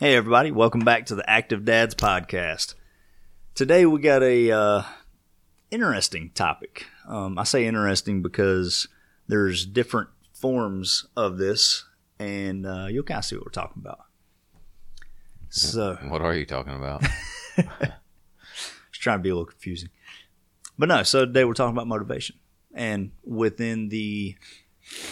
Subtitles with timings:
[0.00, 2.74] Hey, everybody, welcome back to the Active Dads podcast.
[3.56, 4.82] Today we got a uh,
[5.72, 6.86] interesting topic.
[7.08, 8.86] Um, I say interesting because
[9.26, 11.84] there's different forms of this,
[12.16, 13.98] and uh, you'll kind of see what we're talking about.
[15.48, 17.02] So, What are you talking about?
[17.56, 19.88] just trying to be a little confusing.
[20.78, 22.36] But no, so today we're talking about motivation.
[22.72, 24.36] And within the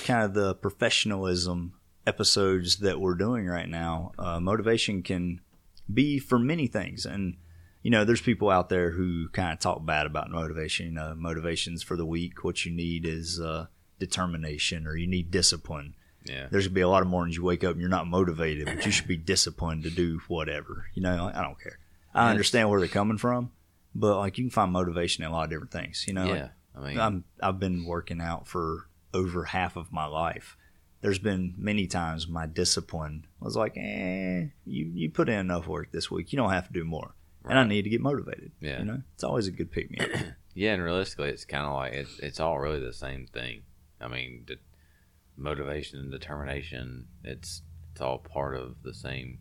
[0.05, 1.73] kind of the professionalism
[2.07, 5.41] episodes that we're doing right now, uh, motivation can
[5.93, 7.05] be for many things.
[7.05, 7.37] And,
[7.83, 10.87] you know, there's people out there who kind of talk bad about motivation.
[10.87, 12.45] You know, motivation's for the weak.
[12.45, 13.67] What you need is uh,
[13.99, 15.95] determination or you need discipline.
[16.25, 16.47] yeah.
[16.51, 18.67] There's going to be a lot of mornings you wake up and you're not motivated,
[18.67, 20.87] but you should be disciplined to do whatever.
[20.95, 21.79] You know, I don't care.
[22.15, 23.51] I understand where they're coming from,
[23.95, 26.05] but like you can find motivation in a lot of different things.
[26.09, 26.49] You know, like, Yeah.
[26.75, 30.57] I mean, I'm I've been working out for over half of my life.
[31.07, 35.93] There's been many times my discipline was like, eh, you you put in enough work
[35.93, 36.33] this week.
[36.33, 38.51] You don't have to do more, and I need to get motivated.
[38.61, 38.81] Yeah.
[38.81, 40.09] you know, it's always a good pick me up.
[40.55, 43.63] yeah, and realistically, it's kind of like it's, it's all really the same thing.
[44.01, 44.57] I mean, de-
[45.37, 47.63] motivation and determination, it's
[47.93, 49.39] it's all part of the same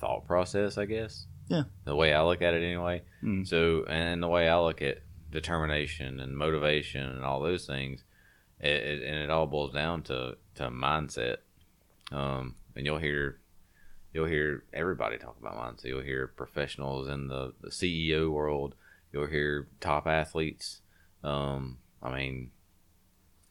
[0.00, 1.28] thought process, I guess.
[1.46, 1.62] Yeah.
[1.84, 3.02] The way I look at it, anyway.
[3.22, 3.46] Mm.
[3.46, 4.98] So, and the way I look at
[5.30, 8.02] determination and motivation and all those things,
[8.58, 11.38] it, it, and it all boils down to to mindset.
[12.12, 13.38] Um, and you'll hear
[14.12, 15.84] you'll hear everybody talk about mindset.
[15.86, 18.74] You'll hear professionals in the, the CEO world.
[19.12, 20.80] You'll hear top athletes.
[21.22, 22.50] Um, I mean,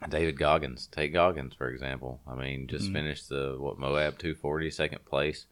[0.09, 0.87] David Goggins.
[0.87, 2.21] Take Goggins for example.
[2.27, 2.93] I mean, just Mhm.
[2.93, 5.45] finished the what Moab 240, second place.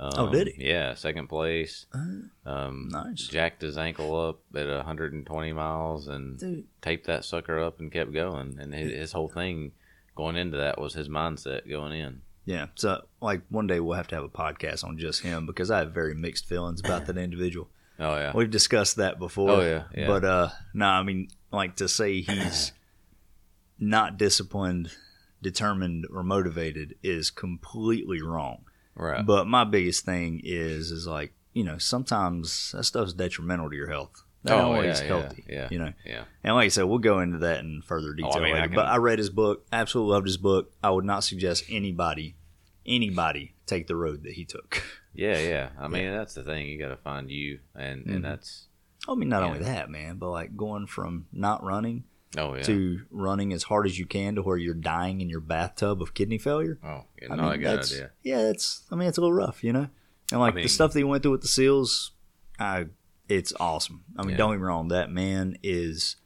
[0.00, 0.68] Um, Oh, did he?
[0.68, 1.86] Yeah, second place.
[1.92, 3.26] Uh, Um, Nice.
[3.26, 8.12] Jacked his ankle up at 120 miles and dude, taped that sucker up and kept
[8.12, 8.58] going.
[8.60, 9.72] And his, his whole thing
[10.18, 12.20] going into that was his mindset going in.
[12.44, 12.66] yeah.
[12.74, 15.78] So like one day we'll have to have a podcast on just him because I
[15.78, 17.68] have very mixed feelings about that individual.
[18.00, 18.30] Oh yeah.
[18.32, 19.50] We've discussed that before.
[19.50, 20.06] Oh, yeah, yeah.
[20.06, 22.70] But uh no, I mean like to say he's
[23.78, 24.92] not disciplined,
[25.42, 28.64] determined or motivated is completely wrong.
[28.94, 29.26] Right.
[29.26, 33.90] But my biggest thing is is like, you know, sometimes that stuff's detrimental to your
[33.90, 34.22] health.
[34.44, 35.44] Not Oh, always yeah, yeah, healthy.
[35.48, 35.68] yeah.
[35.70, 35.92] You know.
[36.06, 36.24] yeah.
[36.44, 38.66] And like I said, we'll go into that in further detail Oh, I mean, I
[38.66, 40.72] can- But I read his book, absolutely loved his book.
[40.82, 42.36] I would not suggest anybody
[42.86, 44.82] anybody take the road that he took.
[45.14, 45.70] Yeah, yeah.
[45.76, 46.68] I mean, that's the thing.
[46.68, 48.14] You got to find you, and Mhm.
[48.16, 48.68] and that's
[49.08, 49.46] I mean, not Yeah.
[49.48, 52.04] only that, man, but like going from not running
[52.36, 52.62] oh yeah.
[52.64, 56.14] to running as hard as you can to where you're dying in your bathtub of
[56.14, 56.78] kidney failure.
[56.84, 58.10] oh, yeah, I mean, a good that's- idea.
[58.22, 58.86] Yeah, it's.
[58.92, 59.88] I mean, it's a little rough, you know.
[60.30, 62.12] And like mean- the stuff that he went through with the seals,
[62.60, 62.86] I,
[63.28, 64.04] it's awesome.
[64.16, 64.36] I mean, Yeah.
[64.38, 64.88] don't get me wrong.
[64.88, 66.16] That man is.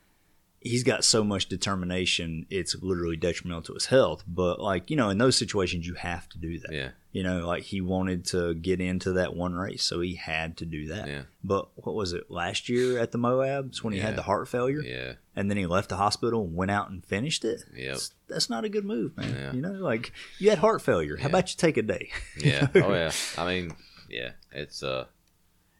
[0.64, 2.46] He's got so much determination.
[2.48, 4.22] It's literally detrimental to his health.
[4.28, 6.72] But like you know, in those situations, you have to do that.
[6.72, 10.56] Yeah, You know, like he wanted to get into that one race, so he had
[10.58, 11.08] to do that.
[11.08, 14.06] yeah, But what was it last year at the Moabs when he Yeah.
[14.06, 14.82] had the heart failure?
[14.82, 17.64] yeah, and then he left the hospital and went out and finished it.
[17.74, 17.92] Yeah.
[17.94, 19.34] That's, that's not a good move, man.
[19.34, 19.52] Yeah.
[19.52, 21.16] You know, like you had heart failure.
[21.16, 22.10] How about you take a day?
[22.38, 22.68] yeah.
[22.76, 23.10] oh yeah.
[23.36, 23.74] I mean,
[24.08, 24.32] yeah.
[24.52, 25.06] It's uh,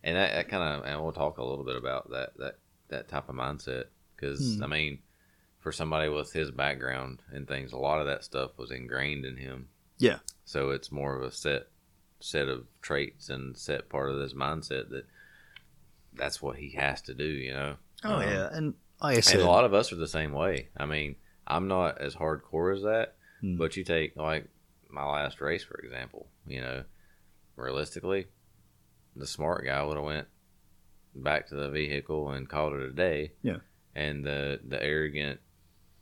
[0.04, 2.58] and that, that kind of, and we'll talk a little bit about that that
[2.88, 3.84] that type of mindset
[4.16, 4.64] because Hmm.
[4.64, 4.98] I mean,
[5.60, 9.36] for somebody with his background and things, a lot of that stuff was ingrained in
[9.36, 9.68] him.
[9.98, 10.18] Yeah.
[10.44, 11.68] So it's more of a set
[12.20, 15.06] set of traits and set part of this mindset that
[16.14, 17.24] that's what he has to do.
[17.24, 17.76] You know.
[18.04, 20.32] Oh Um, yeah, and like I said, And a lot of us are the same
[20.32, 20.68] way.
[20.76, 23.56] I mean, I'm not as hardcore as that, Hmm.
[23.56, 24.48] but you take like
[24.90, 26.28] my last race for example.
[26.46, 26.84] You know,
[27.56, 28.26] realistically,
[29.16, 30.26] the smart guy would have went
[31.14, 33.32] back to the vehicle and called it a day.
[33.42, 33.58] Yeah.
[33.94, 35.40] And the the arrogant,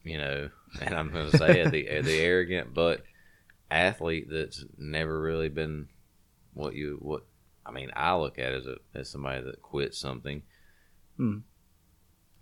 [0.04, 0.50] you know,
[0.80, 3.02] and I'm going to say it, the the arrogant but
[3.70, 5.86] athlete that's never really been
[6.54, 7.22] what you what
[7.64, 10.42] I mean I look at as a as somebody that quit something.
[11.16, 11.38] Hmm.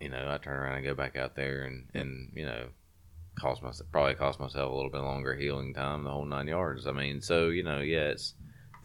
[0.00, 2.68] You know, I turn around and go back out there and and you know
[3.38, 6.86] cost myself probably cost myself a little bit longer healing time, the whole nine yards.
[6.86, 8.34] I mean, so you know, yeah, it's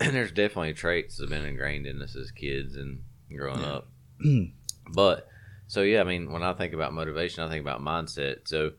[0.12, 3.04] there's definitely traits that have been ingrained in us as kids and
[3.36, 3.68] growing Yeah.
[3.68, 3.88] up.
[4.94, 5.28] but
[5.68, 8.48] so yeah, I mean, when I think about motivation, I think about mindset.
[8.48, 8.74] So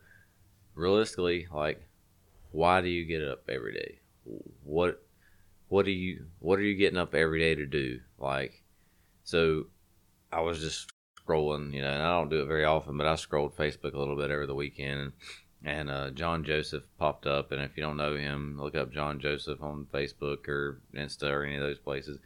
[0.75, 1.81] realistically, like,
[2.51, 3.99] why do you get up every day?
[4.63, 5.01] What
[5.67, 7.99] what do you what are you getting up every day to do?
[8.17, 8.63] Like,
[9.23, 9.65] so
[10.31, 10.91] I was just
[11.27, 13.99] scrolling, you know, and I don't do it very often, but I scrolled Facebook a
[13.99, 15.13] little bit over the weekend, and,
[15.65, 17.51] and uh, John Joseph popped up.
[17.51, 21.43] And if you don't know him, look up John Joseph on Facebook or Insta or
[21.43, 22.19] any of those places.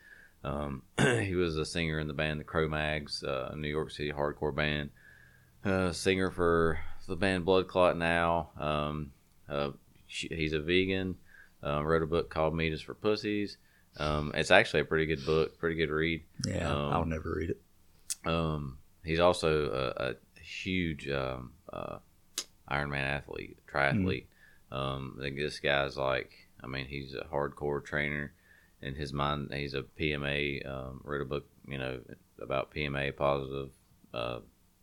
[0.44, 4.12] Um, he was a singer in the band the Cro-Mags, uh, a New York City
[4.12, 4.90] hardcore band.
[5.66, 8.50] Uh, singer for the band Blood Clot now.
[8.60, 9.12] Um,
[9.50, 9.72] uh,
[10.08, 11.16] he's a vegan.
[11.64, 13.58] Uh, wrote a book called Meat is for Pussies.
[13.98, 16.24] Um, it's actually a pretty good book, pretty good read.
[16.46, 17.62] Yeah, Um, I'll never read it.
[18.26, 21.98] Um, he's also a, a huge um, uh,
[22.70, 24.26] Ironman athlete, triathlete.
[24.72, 26.32] Um, I think this guy's like,
[26.64, 28.34] I mean, he's a hardcore trainer.
[28.82, 30.68] In his mind, he's a PMA.
[30.68, 32.00] Um, wrote a book, you know,
[32.42, 33.72] about PMA, positive
[34.14, 34.40] uh,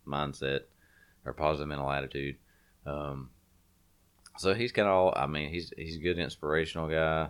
[0.06, 0.60] mindset
[1.24, 2.36] or positive mental attitude.
[2.84, 3.30] Um,
[4.38, 5.12] so he's kind of all.
[5.16, 7.28] I mean, he's he's a good inspirational guy.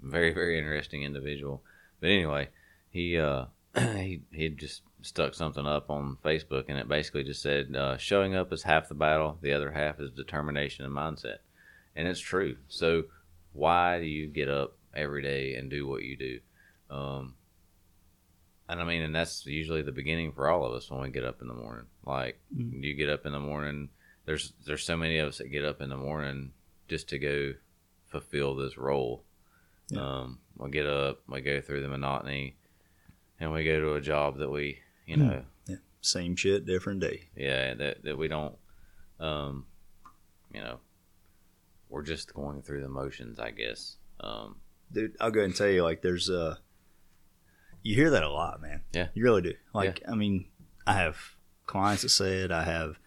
[0.00, 1.62] Very very interesting individual.
[2.00, 2.48] But anyway,
[2.90, 3.46] he uh,
[3.76, 8.34] he he just stuck something up on Facebook, and it basically just said, uh, "Showing
[8.34, 11.38] up is half the battle; the other half is determination and mindset."
[11.94, 12.56] And it's true.
[12.68, 13.04] So,
[13.52, 16.40] why do you get up every day and do what you do?
[16.90, 17.34] Um,
[18.68, 21.24] and I mean, and that's usually the beginning for all of us when we get
[21.24, 21.86] up in the morning.
[22.06, 22.82] Like, Mhm.
[22.82, 23.90] you get up in the morning.
[24.24, 26.52] There's there's so many of us that get up in the morning
[26.88, 27.54] just to go
[28.06, 29.24] fulfill this role.
[29.88, 30.00] Yeah.
[30.20, 32.56] Um, we get up, we go through the monotony,
[33.40, 35.20] and we go to a job that we, you Hmm.
[35.28, 35.44] know,
[36.00, 37.28] Same shit, different day.
[37.36, 38.56] yeah, that that we don't,
[39.20, 39.66] um,
[40.52, 40.80] you know,
[41.88, 43.96] we're just going through the motions, I guess.
[44.20, 44.56] Um,
[44.92, 46.56] Dude, I'll go ahead and tell you, like, there's uh
[47.82, 48.82] you hear that a lot, man.
[48.92, 49.08] Yeah.
[49.14, 49.54] You really do.
[49.74, 50.46] Like, I mean,
[50.86, 51.16] I have
[51.66, 52.98] clients that say it, I have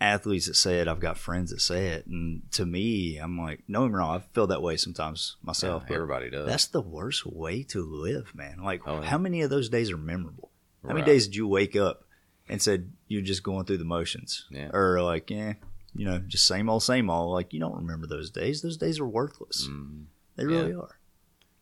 [0.00, 3.62] athletes that say it, I've got friends that say it, and to me, I'm like,
[3.68, 4.16] no, I'm wrong.
[4.18, 5.84] I feel that way sometimes myself.
[5.88, 6.46] yeah, everybody does.
[6.46, 8.58] that's the worst way to live, man.
[8.62, 9.06] Like, Oh, yeah.
[9.08, 10.50] how many of those days are memorable?
[10.86, 12.04] How many days did you wake up
[12.48, 14.46] and said you're just going through the motions?
[14.50, 14.70] Yeah.
[14.72, 15.54] Or like, yeah,
[15.94, 17.32] you know, just same old, same old.
[17.32, 18.62] Like, you don't remember those days.
[18.62, 19.66] Those days are worthless.
[19.68, 20.06] Mhm.
[20.36, 20.98] They really are.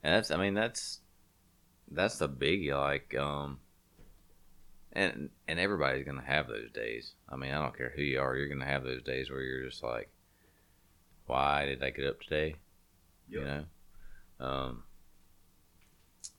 [0.03, 1.01] And that's, I mean, that's
[1.91, 2.73] that's the biggie.
[2.79, 3.61] Like, um,
[4.93, 7.15] and and everybody's gonna have those days.
[7.29, 9.69] I mean, I don't care who you are, you're gonna have those days where you're
[9.69, 10.11] just like,
[11.27, 12.57] why did I get up today?
[13.29, 13.65] You know,
[14.41, 14.83] um,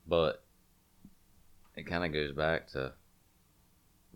[0.06, 0.43] but
[1.76, 2.92] it kind of goes back to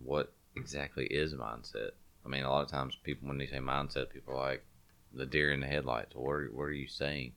[0.03, 1.91] what exactly is mindset.
[2.25, 4.65] I mean, a lot of times people, when they say mindset, people are like
[5.13, 6.15] the deer in the headlights.
[6.15, 7.33] What are, what are you saying?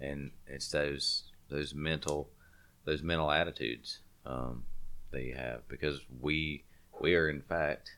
[0.00, 2.28] And it's those those mental
[2.84, 4.64] those mental attitudes um,
[5.10, 6.64] that you have because we
[7.00, 7.96] we are in fact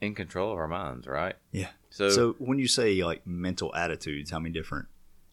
[0.00, 1.36] in control of our minds, right?
[1.52, 1.70] Yeah.
[1.88, 4.88] So, So when you say like mental attitudes, how many different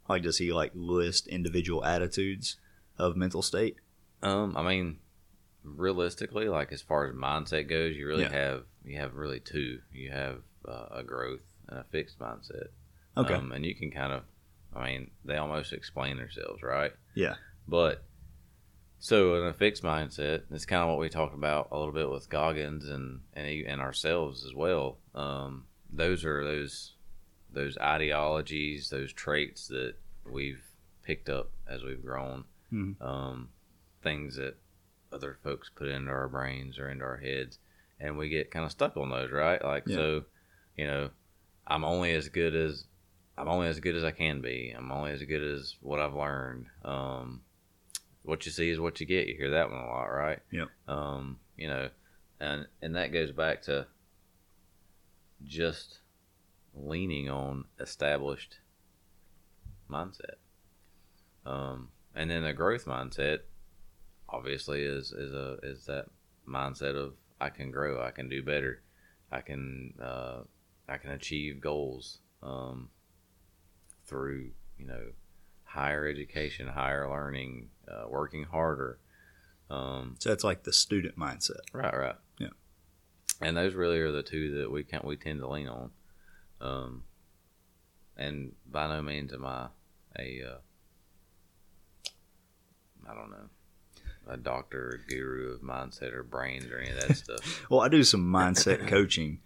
[0.07, 2.57] like does he like list individual attitudes
[2.97, 3.77] of mental state?
[4.23, 4.99] um, I mean,
[5.63, 8.31] realistically, like as far as mindset goes, you really Yeah.
[8.33, 9.79] have you have really two.
[9.93, 12.67] You have uh, a growth and a fixed mindset.
[13.17, 13.33] Okay.
[13.33, 14.23] Um, and you can kind of,
[14.75, 16.93] I mean, they almost explain themselves, right?
[17.13, 17.35] Yeah.
[17.67, 18.03] But
[18.99, 22.09] so in a fixed mindset, it's kind of what we talked about a little bit
[22.09, 24.97] with Goggins and and, and ourselves as well.
[25.15, 26.93] Um, those are those
[27.53, 29.95] those ideologies, those traits that
[30.29, 30.63] we've
[31.03, 32.45] picked up as we've grown.
[32.71, 33.01] Mhm.
[33.01, 33.49] Um,
[34.01, 34.55] things that
[35.11, 37.59] other folks put into our brains or into our heads,
[37.99, 39.63] and we get kind of stuck on those, right?
[39.63, 39.95] Like Yeah.
[39.95, 40.23] so,
[40.77, 41.09] you know,
[41.67, 42.85] I'm only as good as
[43.37, 44.73] I'm only as good as I can be.
[44.75, 46.67] I'm only as good as what I've learned.
[46.83, 47.41] Um,
[48.23, 49.27] what you see is what you get.
[49.27, 50.39] You hear that one a lot, right?
[50.51, 50.65] Yeah.
[50.87, 51.89] Um, you know,
[52.39, 53.87] and and that goes back to
[55.43, 55.99] just
[56.73, 58.57] leaning on established
[59.89, 60.35] mindset.
[61.45, 63.39] Um, and then a growth mindset,
[64.31, 66.05] obviously, is is a is that
[66.47, 68.81] mindset of I can grow, I can do better,
[69.31, 70.41] I can uh,
[70.87, 72.89] I can achieve goals um,
[74.05, 75.11] through you know
[75.63, 78.99] higher education, higher learning, uh, working harder.
[79.69, 81.61] Um, So that's like the student mindset.
[81.71, 82.49] right, right, Yeah.
[83.39, 85.91] And those really are the two that we can we tend to lean on.
[86.59, 87.03] Um,
[88.17, 89.69] and by no means am I
[90.19, 90.57] a uh,
[93.09, 93.49] I don't know
[94.27, 97.65] a doctor or guru of mindset or brains or any of that stuff.
[97.69, 99.39] Well, I do some mindset coaching,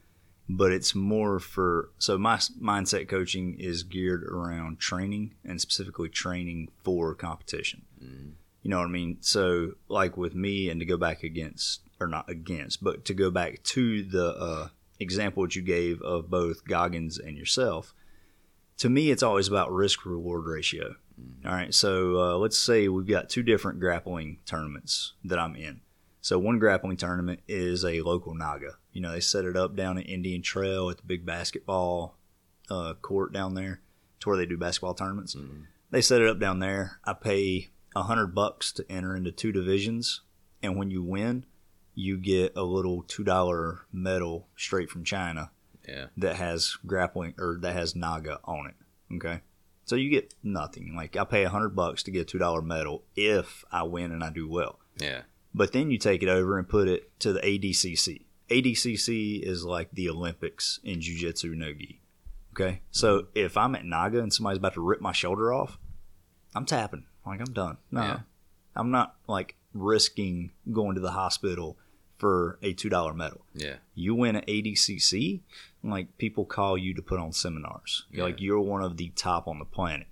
[0.50, 6.70] but it's more for so my mindset coaching is geared around training and specifically training
[6.84, 7.84] for competition.
[8.04, 8.32] Mhm.
[8.62, 9.18] You know what I mean?
[9.22, 13.30] So, like with me, and to go back against, or not against, but to go
[13.30, 14.68] back to the uh,
[15.00, 17.94] example that you gave of both Goggins and yourself,
[18.78, 20.96] to me, it's always about risk reward ratio.
[21.46, 21.74] All right.
[21.74, 25.82] So, uh, let's say we've got two different grappling tournaments that I'm in.
[26.22, 28.78] So, one grappling tournament is a local Naga.
[28.92, 32.18] You know, they set it up down at Indian Trail at the big basketball
[32.70, 33.82] uh, court down there
[34.20, 35.66] to where they do basketball tournaments Mhm.
[35.92, 37.00] they set it up down there.
[37.04, 40.22] I pay a hundred bucks to enter into two divisions,
[40.64, 41.46] and when you win,
[41.94, 45.52] you get a little two dollar medal straight from China
[45.88, 46.08] Yeah.
[46.18, 48.76] that has grappling or that has Naga on it.
[49.16, 49.42] Okay,
[49.86, 50.96] So you get nothing.
[50.96, 54.12] Like I pay a hundred bucks to get a two dollar medal if I win
[54.12, 54.80] and I do well.
[54.98, 55.22] Yeah.
[55.54, 58.26] But then you take it over and put it to the ADCC.
[58.50, 62.02] ADCC is like the Olympics in Jiu-Jitsu no-gi.
[62.54, 62.82] Okay?
[62.92, 65.80] So if I'm at Naga and somebody's about to rip my shoulder off,
[66.54, 67.06] I'm tapping.
[67.26, 67.78] Like I'm done.
[67.90, 68.02] No.
[68.02, 68.20] Yeah.
[68.76, 71.78] I'm not like risking going to the hospital
[72.18, 73.46] for a $2 medal.
[73.54, 73.76] Yeah.
[73.94, 75.42] You win at ADCC,
[75.84, 78.06] like people call you to put on seminars.
[78.12, 78.24] Yeah.
[78.24, 80.08] Like you're one of the top on the planet.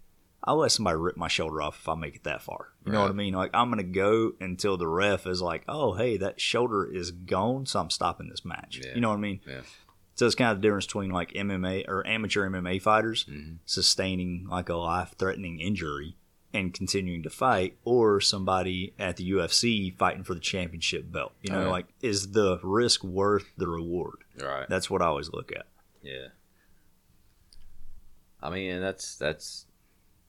[0.45, 2.73] I'll let somebody rip my shoulder off if I make it that far.
[2.85, 3.33] You know what I mean?
[3.33, 7.65] Like I'm gonna go until the ref is like, "Oh, hey, that shoulder is gone,
[7.65, 8.93] so I'm stopping this match." Yeah.
[8.93, 9.39] You know what I mean?
[9.47, 9.61] Yeah.
[10.15, 13.59] So it's kind of the difference between like MMA or amateur MMA fighters Mhm.
[13.65, 16.17] sustaining like a life-threatening injury
[16.53, 21.33] and continuing to fight, or somebody at the UFC fighting for the championship belt.
[21.41, 21.69] You know, Oh, yeah.
[21.71, 24.17] like is the risk worth the reward?
[24.39, 24.67] Right.
[24.69, 25.65] That's what I always look at.
[26.01, 26.27] Yeah.
[28.41, 29.65] I mean, that's that's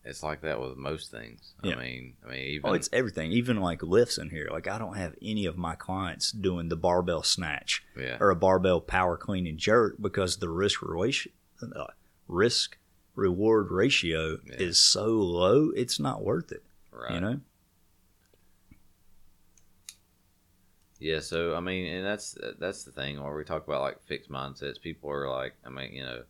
[0.04, 1.54] it's like that with most things.
[1.62, 1.74] Yeah.
[1.74, 3.32] I mean, I mean, even Oh, it's everything.
[3.32, 4.48] Even like lifts in here.
[4.50, 8.36] Like I don't have any of my clients doing the barbell snatch yeah, or a
[8.36, 11.86] barbell power clean and jerk because the risk ratio, uh,
[12.28, 12.76] risk
[13.14, 14.54] reward ratio Yeah.
[14.59, 15.71] is so low.
[15.71, 16.62] It's not worth it.
[16.90, 17.14] right.
[17.14, 17.40] You know.
[21.00, 24.30] Yeah, so I mean, and that's that's the thing where we talk about like fixed
[24.30, 24.80] mindsets.
[24.80, 26.23] People are like, I mean, you know,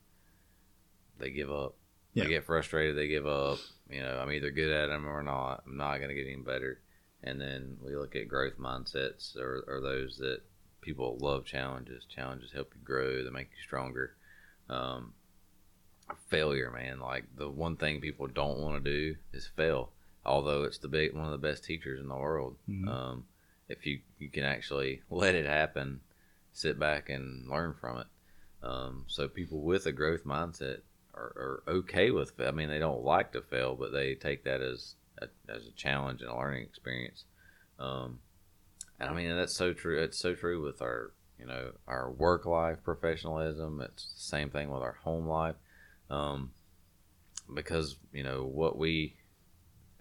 [1.18, 1.74] they give up.
[2.14, 2.24] Yeah.
[2.24, 2.96] They get frustrated.
[2.96, 3.58] They give up.
[3.90, 5.62] You know, I'm either good at them or not.
[5.66, 6.80] I'm not going to get any better.
[7.22, 10.40] And then we look at growth mindsets, or, or those that
[10.80, 12.04] people love challenges.
[12.06, 13.22] Challenges help you grow.
[13.24, 14.14] They make you stronger.
[14.68, 15.12] Um,
[16.28, 17.00] failure, man.
[17.00, 19.90] Like the one thing people don't want to do is fail.
[20.26, 22.56] Although it's the big one of the best teachers in the world.
[22.68, 22.88] Mhm.
[22.88, 23.24] Um,
[23.68, 26.00] if you, you can actually let it happen,
[26.52, 28.06] sit back and learn from it.
[28.62, 30.80] Um, so people with a growth mindset
[31.14, 32.32] are, are okay with.
[32.40, 35.72] I mean, they don't like to fail, but they take that as a, as a
[35.72, 37.24] challenge and a learning experience.
[37.78, 38.20] Um,
[38.98, 40.02] and I mean, that's so true.
[40.02, 43.80] It's so true with our you know our work life professionalism.
[43.80, 45.56] It's the same thing with our home life.
[46.10, 46.52] Um,
[47.54, 49.16] because you know what we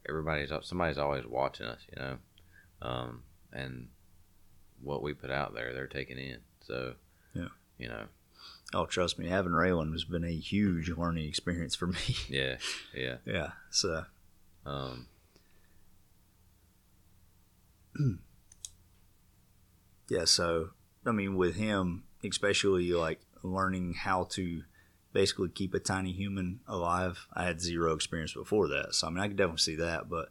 [0.07, 1.79] everybody's up somebody's always watching us.
[1.95, 2.17] You know.
[2.81, 3.87] Um, and
[4.81, 6.39] what we put out there, they're taking in.
[6.61, 6.95] So,
[7.33, 7.47] Yeah.
[7.77, 8.07] you know,
[8.73, 11.99] Oh, trust me, having Raylan has been a huge learning experience for me.
[12.27, 12.57] yeah,
[12.93, 13.17] yeah.
[13.25, 13.51] yeah.
[13.69, 14.05] So
[14.65, 15.07] Um,
[20.09, 20.25] yeah.
[20.25, 20.69] So
[21.05, 24.63] I mean, with him, especially like learning how to
[25.13, 27.27] basically keep a tiny human alive.
[27.33, 30.09] I had zero experience before that, so I mean, I could definitely see that.
[30.09, 30.29] But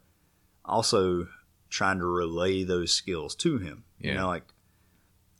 [0.65, 1.27] also
[1.69, 3.83] trying to relay those skills to him.
[3.99, 4.43] You know, like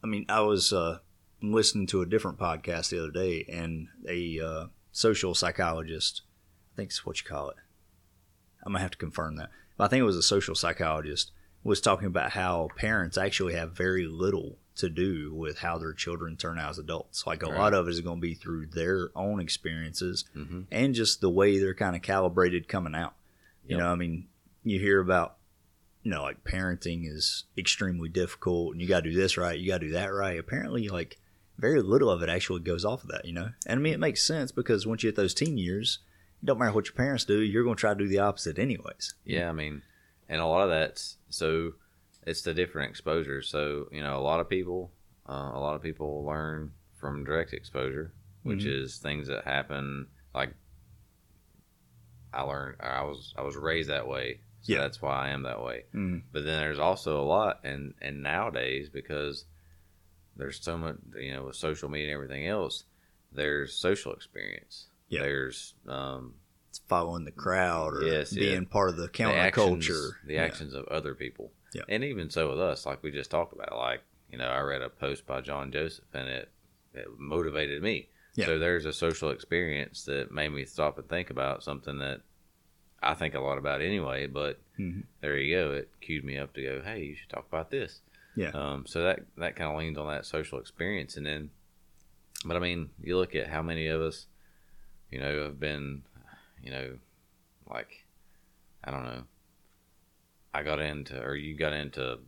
[0.03, 1.00] I mean, I was uh,
[1.41, 6.21] listening to a different podcast the other day, and a uh, social psychologist,
[6.73, 7.57] I think it's what you call it.
[8.65, 11.31] I'm gonna have to confirm that, but I think it was a social psychologist
[11.63, 16.35] was talking about how parents actually have very little to do with how their children
[16.35, 17.25] turn out as adults.
[17.27, 17.57] Like a Right.
[17.59, 20.65] lot of it is going to be through their own experiences mhm.
[20.71, 23.13] and just the way they're kind of calibrated coming out.
[23.67, 24.27] You know, I mean,
[24.63, 25.37] you hear about,
[26.01, 29.67] you know, like parenting is extremely difficult and you got to do this right, you
[29.67, 30.37] got to do that right.
[30.39, 31.17] Apparently, like,
[31.57, 33.49] very little of it actually goes off of that, you know?
[33.67, 35.99] And I mean, it makes sense because once you hit those teen years,
[36.41, 38.57] it don't matter what your parents do, you're going to try to do the opposite
[38.59, 39.13] anyways.
[39.23, 39.49] yeah.
[39.49, 39.83] I mean,
[40.27, 41.73] and a lot of that's so
[42.25, 43.41] it's the different exposure.
[43.41, 44.91] So you know, a lot of people,
[45.29, 48.13] uh, a lot of people learn from direct exposure,
[48.43, 48.83] which Mhm.
[48.83, 50.07] is things that happen.
[50.33, 50.53] Like
[52.33, 54.39] I learned, I was I was raised that way.
[54.61, 54.79] So Yeah.
[54.79, 55.85] that's why I am that way.
[55.93, 56.23] Mm.
[56.31, 59.45] but then there's also a lot and and nowadays because
[60.37, 62.85] there's so much you know with social media and everything else
[63.31, 65.21] there's social experience Yeah.
[65.21, 66.35] there's um
[66.69, 68.39] It's following the crowd or Yes, yeah.
[68.51, 70.09] being part of the the actions, counterculture.
[70.25, 70.43] the Yeah.
[70.43, 71.83] actions of other people Yeah.
[71.89, 74.01] and even so with us like we just talked about like
[74.31, 76.49] you know i read a post by john joseph and it,
[76.93, 78.45] it motivated me Yeah.
[78.45, 82.21] so there's a social experience that made me stop and think about something that
[83.01, 85.03] i think a lot about anyway but Mhm.
[85.21, 88.01] there you go it cued me up to go hey you should talk about this
[88.35, 88.49] Yeah.
[88.53, 91.51] um, so that that kind of leans on that social experience, and then,
[92.45, 94.25] but I mean, you look at how many of us,
[95.11, 96.01] you know, have been,
[96.63, 96.97] you know,
[97.69, 98.05] like,
[98.83, 99.23] I don't know.
[100.53, 102.19] I got into, or you got into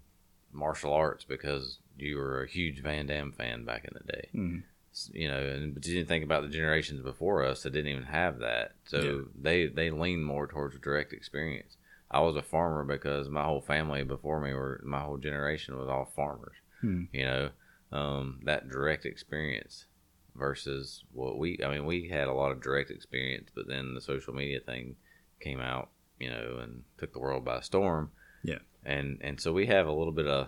[0.51, 4.63] martial arts because you were a huge Van Damme fan back in the day, Mhm.
[5.11, 8.03] You know, and but you didn't think about the generations before us that didn't even
[8.03, 9.21] have that, so Yeah.
[9.41, 11.75] they they lean more towards direct experience.
[12.09, 15.89] I was a farmer because my whole family before me were my whole generation was
[15.89, 16.55] all farmers.
[16.79, 17.03] Hmm.
[17.11, 17.49] You know,
[17.91, 19.85] um, that direct experience
[20.33, 21.59] versus what we.
[21.63, 24.95] I mean, we had a lot of direct experience, but then the social media thing
[25.41, 28.11] came out, you know, and took the world by storm.
[28.43, 28.59] Yeah.
[28.83, 30.47] And and so we have a little bit of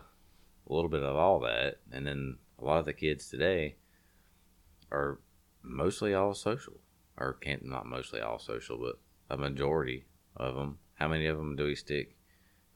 [0.70, 3.76] a little bit of all that, and then a lot of the kids today
[4.92, 5.20] are
[5.64, 6.80] mostly all social,
[7.18, 10.06] or can't not mostly all social, but a majority
[10.36, 10.78] of them.
[10.96, 12.16] How many of them do we stick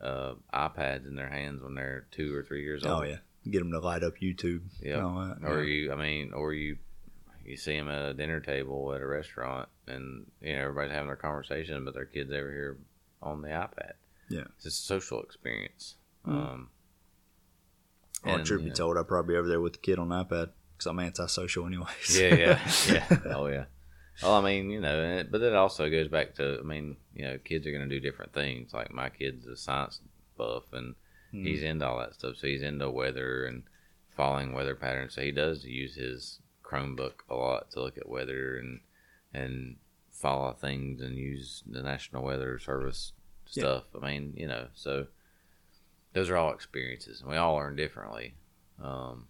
[0.01, 3.03] uh, iPads in their hands when they're two or three years old?
[3.03, 3.17] Oh yeah,
[3.49, 4.61] get them to light up YouTube.
[4.81, 5.35] Yeah.
[5.43, 6.77] Or you, I mean, or you,
[7.45, 11.07] you see them at a dinner table at a restaurant, and you know everybody's having
[11.07, 12.77] their conversation, but their kids over here
[13.21, 13.93] on the iPad.
[14.29, 14.45] Yeah.
[14.55, 15.95] it's a social experience.
[16.25, 16.31] Mhm.
[16.31, 16.69] Um,
[18.23, 20.09] Well, and, truth be know- told, I'd probably be over there with the kid on
[20.09, 22.19] the iPad because I'm antisocial anyways.
[22.19, 23.19] yeah, yeah, yeah.
[23.35, 23.65] Oh yeah.
[24.21, 27.23] Well, I mean, you know, it, but it also goes back to, I mean, you
[27.23, 28.73] know, kids are going to do different things.
[28.73, 29.99] Like my kid's a science
[30.37, 30.95] buff, and
[31.33, 31.45] Mhm.
[31.47, 32.35] he's into all that stuff.
[32.37, 33.63] So he's into weather and
[34.09, 35.13] following weather patterns.
[35.15, 36.39] So he does use his
[36.71, 38.79] Chromebook a lot to look at weather and
[39.33, 39.77] and
[40.09, 43.13] follow things and use the National Weather Service
[43.53, 43.63] Yeah.
[43.63, 43.83] stuff.
[44.01, 45.07] I mean, you know, so
[46.13, 48.35] those are all experiences, and we all learn differently.
[48.81, 49.27] Um,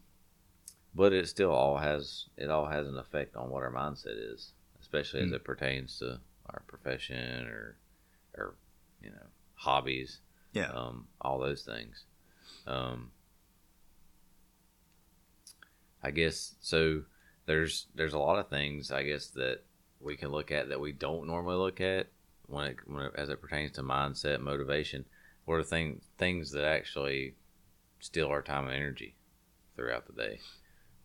[0.94, 4.54] but it still all has it all has an effect on what our mindset is,
[4.80, 5.36] especially as Mm.
[5.36, 7.78] it pertains to our profession or
[8.36, 8.56] or
[9.02, 10.20] you know hobbies
[10.54, 10.72] yeah.
[10.72, 12.06] um, all those things.
[12.68, 13.12] Um,
[16.04, 17.04] I guess so.
[17.52, 19.60] There's there's a lot of things I guess that
[20.00, 22.08] we can look at that we don't normally look at
[22.48, 25.04] when it, when it as it pertains to mindset, motivation.
[25.46, 27.36] What are things things that actually
[28.00, 29.16] steal our time and energy
[29.76, 30.40] throughout the day?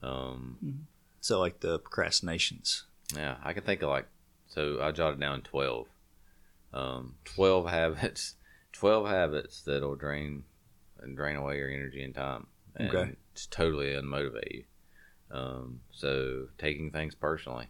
[0.02, 0.86] Um,
[1.20, 2.84] So like the procrastinations.
[3.14, 4.06] yeah, I can think of like
[4.46, 4.80] so.
[4.80, 5.88] I jotted down twelve.
[6.72, 8.34] Um, twelve habits.
[8.72, 10.44] Twelve habits that'll drain
[11.00, 13.12] and drain away your energy and time, and Okay.
[13.34, 14.64] just totally unmotivate you.
[15.30, 17.66] Um, so taking things personally,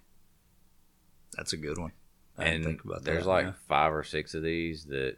[1.36, 1.92] That's a good one.
[2.38, 3.30] I and think about there's that.
[3.30, 3.52] like yeah.
[3.68, 5.16] five or six of these that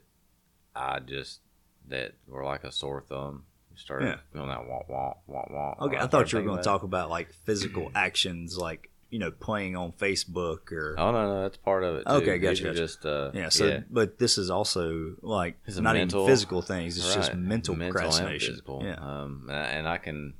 [0.76, 1.40] I just
[1.88, 3.44] that were like a sore thumb.
[3.72, 4.16] You started Yeah.
[4.32, 5.74] feeling that wah wah wah wah.
[5.86, 9.18] Okay, when I thought you were going to talk about like physical actions, like you
[9.18, 12.04] know, playing on Facebook or Oh no, no, that's part of it.
[12.06, 12.12] Too.
[12.12, 12.74] Okay, gotcha, gotcha.
[12.76, 13.48] Just uh, yeah.
[13.48, 17.38] So, but this is also like It's not mental- even physical things; it's just Right.
[17.38, 18.52] mental, and procrastination.
[18.52, 18.82] physical.
[18.84, 20.34] Yeah, Um, and I can,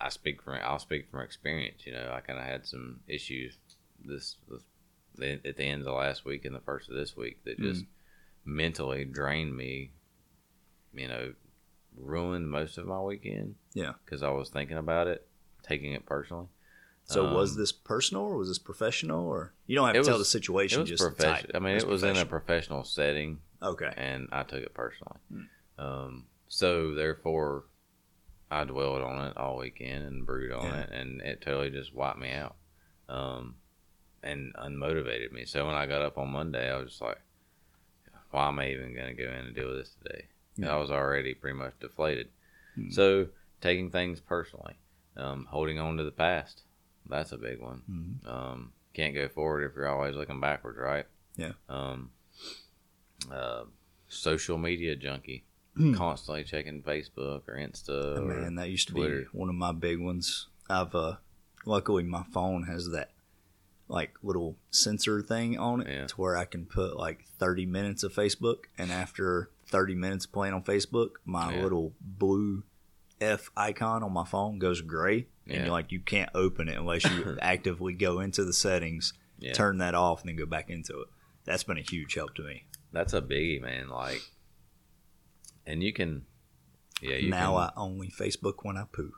[0.00, 1.82] I speak from, I'll speak from experience.
[1.86, 3.58] You know, I kind of had some issues
[4.04, 4.62] this, this
[5.44, 7.84] at the end of the last week and the first of this week that just
[8.44, 9.92] mentally drained me.
[10.94, 11.34] You know,
[11.96, 13.54] ruined most of my weekend.
[13.74, 13.92] Yeah.
[14.04, 15.26] because I was thinking about it,
[15.62, 16.46] taking it personally.
[17.04, 20.04] So was Um, this personal or was this professional or you don't have to It
[20.04, 22.24] tell the was- It situation was just the I mean, It's it was in a
[22.26, 22.84] professional.
[22.84, 23.40] setting.
[23.62, 23.92] Okay.
[23.96, 25.18] and I took it personally.
[25.30, 25.42] Hmm.
[25.78, 27.64] Um, so therefore,
[28.50, 30.80] I dwelled on it all weekend and brooded on Yeah.
[30.80, 32.56] it, and it totally just wiped me out,
[33.08, 33.54] um,
[34.22, 35.44] and unmotivated me.
[35.44, 37.20] So when I got up on Monday, I was just like,
[38.30, 40.74] "Why am I even going to go in and deal with this today?" Yeah.
[40.74, 42.30] I was already pretty much deflated.
[42.74, 42.90] Hmm.
[42.90, 43.28] So
[43.60, 44.76] taking things personally,
[45.16, 46.62] um, holding on to the past,
[47.08, 47.82] that's a big one.
[47.88, 48.28] Mhm.
[48.28, 51.06] Um, can't go forward if you're always looking backwards, right?
[51.36, 51.52] Yeah.
[51.68, 52.10] Um,
[53.30, 53.64] uh,
[54.08, 55.44] social media junkie.
[55.96, 58.18] Constantly checking Facebook or Insta.
[58.18, 59.20] Oh, man, that used to Twitter.
[59.20, 60.46] be one of my big ones.
[60.68, 61.16] I've uh,
[61.66, 63.10] luckily my phone has that
[63.88, 66.06] like little sensor thing on it Yeah.
[66.06, 70.54] to where I can put like 30 minutes of Facebook, and after 30 minutes playing
[70.54, 71.62] on Facebook, my Yeah.
[71.62, 72.62] little blue
[73.20, 77.04] F icon on my phone goes gray, and you're like you can't open it unless
[77.04, 81.00] you actively go into the settings, yeah, turn that off, and then go back into
[81.00, 81.08] it.
[81.44, 82.64] That's been a huge help to me.
[82.92, 83.88] that's a biggie, man.
[83.88, 84.20] Like,
[85.66, 86.24] and you can,
[87.02, 89.12] yeah, you now can, I only Facebook when I poo.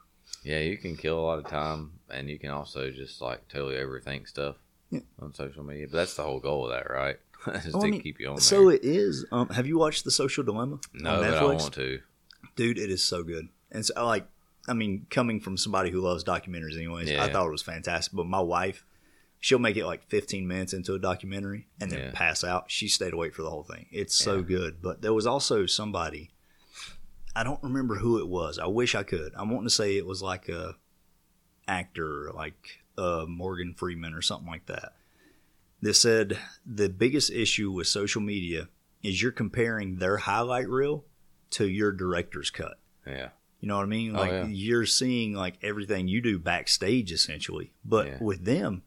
[0.44, 3.74] yeah, you can kill a lot of time, and you can also just like totally
[3.76, 4.57] overthink stuff
[4.90, 5.00] Yeah.
[5.20, 5.87] on social media.
[5.90, 7.16] But that's the whole goal of that, right?
[7.64, 8.76] Is Well, I to mean, keep you on So there.
[8.76, 9.24] it is.
[9.33, 12.00] Um, have you watched The Social Dilemma no, but I want to.
[12.55, 13.48] Dude, it is so good.
[13.70, 14.26] And so, like,
[14.68, 18.12] I mean, coming from somebody who loves documentaries, anyways, I thought it was fantastic.
[18.14, 18.85] But my wife,
[19.42, 22.11] she'll make it like 15 minutes into a documentary and then Yeah.
[22.14, 22.70] pass out.
[22.70, 23.87] She stayed awake for the whole thing.
[23.90, 24.81] It's so good.
[24.81, 26.31] But there was also somebody,
[27.35, 28.59] I don't remember who it was.
[28.61, 29.33] I wish I could.
[29.35, 30.76] I'm wanting to say it was like a
[31.68, 34.92] actor, like uh, Morgan Freeman or something like that.
[35.81, 38.68] That said the biggest issue with social media
[39.02, 41.05] is you're comparing their highlight reel
[41.50, 42.78] to your director's cut.
[43.05, 44.14] Yeah, You know what I mean?
[44.14, 44.46] Oh, Like yeah.
[44.46, 47.72] you're seeing like everything you do backstage essentially.
[47.85, 48.18] But Yeah.
[48.20, 48.83] with them,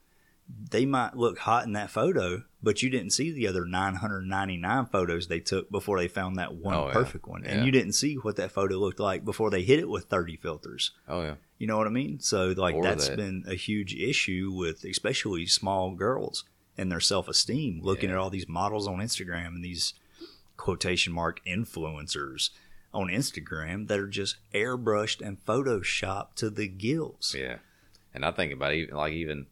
[0.48, 5.28] they might look hot in that photo, but you didn't see the other 999 photos
[5.28, 6.94] they took before they found that one Oh, yeah.
[6.94, 7.44] perfect one.
[7.46, 7.66] And Yeah.
[7.66, 10.92] you didn't see what that photo looked like before they hit it with 30 filters.
[11.08, 12.20] oh yeah, You know what I mean?
[12.20, 16.44] So like Or that's that- been a huge issue with especially small girls
[16.78, 18.16] and their self esteem looking Yeah.
[18.18, 19.94] at all these models on Instagram and these
[20.58, 22.50] quotation mark influencers
[22.94, 27.36] on Instagram that are just airbrushed and photoshopped to the gills.
[27.38, 27.58] Yeah,
[28.14, 29.48] and I think about even like even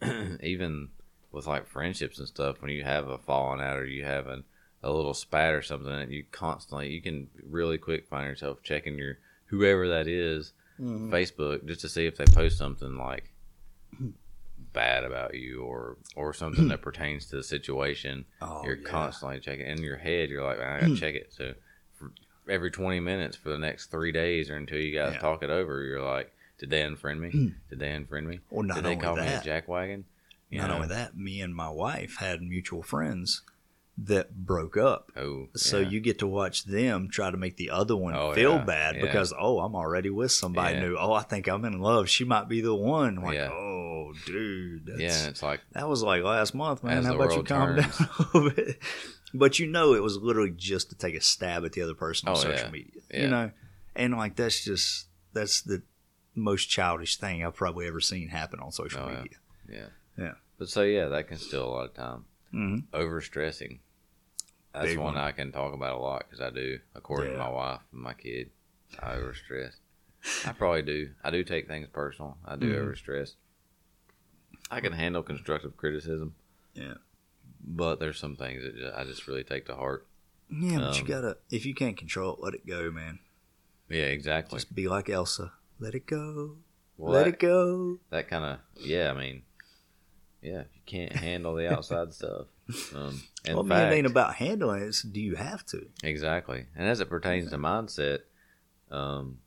[0.42, 0.88] even
[1.32, 4.44] with like friendships and stuff when you have a falling out or you have an,
[4.82, 9.18] a little spat or something you constantly you can really quick find yourself checking your
[9.46, 11.10] whoever that is Mhm.
[11.10, 13.30] Facebook just to see if they post something like
[14.72, 18.24] bad about you or or something that pertains to the situation.
[18.40, 18.88] Oh, you're yeah.
[18.88, 20.30] constantly checking in your head.
[20.30, 21.32] You're like, I gotta check it.
[21.32, 21.54] So
[21.98, 22.12] for
[22.48, 25.18] every 20 minutes for the next three days or until you guys Yeah.
[25.18, 27.30] talk it over, you're like, did they unfriend me?
[27.30, 27.48] Hmm.
[27.70, 28.38] Did they unfriend me?
[28.50, 30.04] Well, not Did they only call me a that, jackwagon?
[30.50, 30.74] You not know?
[30.76, 33.42] only that, me and my wife had mutual friends
[33.98, 35.12] that broke up.
[35.16, 35.88] Oh, So yeah.
[35.88, 38.96] you get to watch them try to make the other one Oh, feel yeah, bad
[38.96, 39.02] yeah.
[39.02, 40.96] because oh, I'm already with somebody new.
[40.98, 42.08] Oh, I think I'm in love.
[42.08, 43.18] She might be the one.
[43.18, 47.04] I'm like, oh, dude, that's, yeah, it's like that was like last month, man.
[47.04, 47.98] How about you calm turns.
[47.98, 48.78] down a little bit?
[49.32, 52.28] But you know, it was literally just to take a stab at the other person
[52.28, 53.02] on Oh, social media.
[53.12, 53.50] You know,
[53.94, 55.82] and like that's just that's the
[56.40, 59.38] most childish thing I've probably ever seen happen on social Oh, media.
[59.68, 60.32] yeah, Yeah.
[60.58, 62.24] But so yeah, that can steal a lot of time.
[62.50, 63.78] hmm Overstressing.
[64.72, 65.16] That's Big one, one.
[65.24, 67.38] I can talk about a lot because I do, according Yeah.
[67.38, 68.50] to my wife and my kid.
[68.98, 69.74] I overstress.
[70.46, 71.10] I probably do.
[71.24, 72.38] I do take things personal.
[72.44, 72.84] I do Mhm.
[72.84, 73.34] overstress.
[74.70, 76.34] I can handle constructive criticism.
[76.74, 76.94] Yeah.
[77.62, 80.06] But there's some things that I just really take to heart.
[80.50, 83.18] Yeah, but you Um, gotta if you can't control it, let it go, man.
[83.88, 84.56] Yeah, exactly.
[84.58, 85.52] Just be like Elsa.
[85.80, 86.58] Let it go.
[86.96, 87.98] Well, let that, it go.
[88.10, 89.10] that kind of yeah.
[89.10, 89.42] I mean,
[90.42, 90.64] yeah.
[90.74, 92.46] You can't handle the outside stuff,
[92.94, 94.86] um, well, I mean, it ain't about handling it.
[94.86, 95.86] It's do you have to?
[96.02, 96.66] Exactly.
[96.76, 98.20] And as it pertains to mindset,
[98.90, 99.38] um,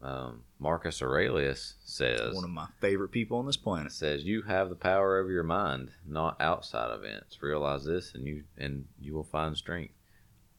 [0.00, 3.92] um, Marcus Aurelius says, One of my favorite people on this planet.
[3.92, 7.42] says you have the power over your mind, not outside events.
[7.42, 9.94] Realize this, and you and you will find strength.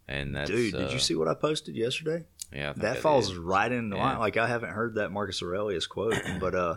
[0.07, 2.25] And that's Dude, did uh, you see what I posted yesterday?
[2.53, 3.37] Yeah, I think That falls did.
[3.37, 3.97] right in Yeah.
[3.97, 4.19] line.
[4.19, 6.75] Like I haven't heard that Marcus Aurelius quote, but uh,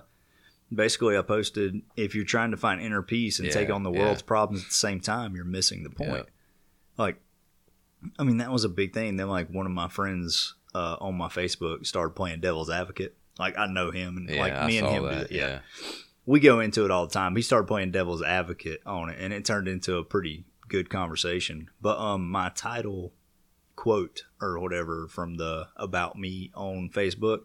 [0.74, 3.90] basically I posted if you're trying to find inner peace and Yeah, take on the
[3.92, 4.00] yeah.
[4.00, 6.10] world's problems at the same time, you're missing the point.
[6.10, 6.22] Yeah.
[6.98, 7.20] Like,
[8.18, 9.16] I mean, that was a big thing.
[9.16, 13.16] Then like one of my friends uh, on my Facebook started playing devil's advocate.
[13.38, 15.18] Like I know him, and Yeah, like I me and him, that.
[15.28, 15.32] that.
[15.32, 15.46] yeah.
[15.46, 15.58] yeah.
[16.26, 17.34] we go into it all the time.
[17.34, 21.68] He started playing devil's advocate on it, and it turned into a pretty good conversation.
[21.80, 23.12] But um, my title
[23.82, 27.40] quote or whatever from the about me on Facebook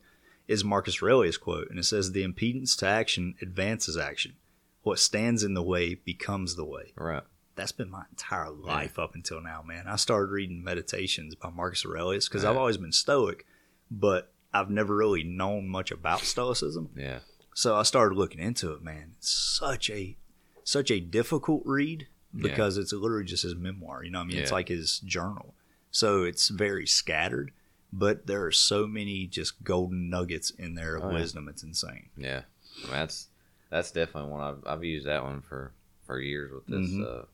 [0.48, 4.36] is Marcus Aurelius quote, and it says, "The impedance to action advances action.
[4.84, 7.24] What stands in the way becomes the way." Right.
[7.56, 9.88] That's been my entire life up until now, man.
[9.88, 12.52] I started reading Meditations by Marcus Aurelius because Yeah.
[12.52, 13.48] I've always been Stoic,
[13.90, 16.92] but I've never really known much about Stoicism.
[16.96, 17.22] Yeah.
[17.56, 19.16] So I started looking into it, man.
[19.18, 20.16] It's such a
[20.64, 24.04] such a difficult read because it's literally just his memoir.
[24.04, 24.38] You know what I mean?
[24.38, 25.56] It's like his journal.
[25.98, 27.52] So it's very scattered,
[27.92, 31.14] but there are so many just golden nuggets in there of Oh, yeah.
[31.16, 31.48] wisdom.
[31.50, 32.10] It's insane.
[32.16, 32.44] Yeah.
[32.84, 33.30] I mean, that's
[33.72, 35.74] that's definitely one I've I've used that one for
[36.06, 37.04] for years with this Mhm.
[37.04, 37.26] uh,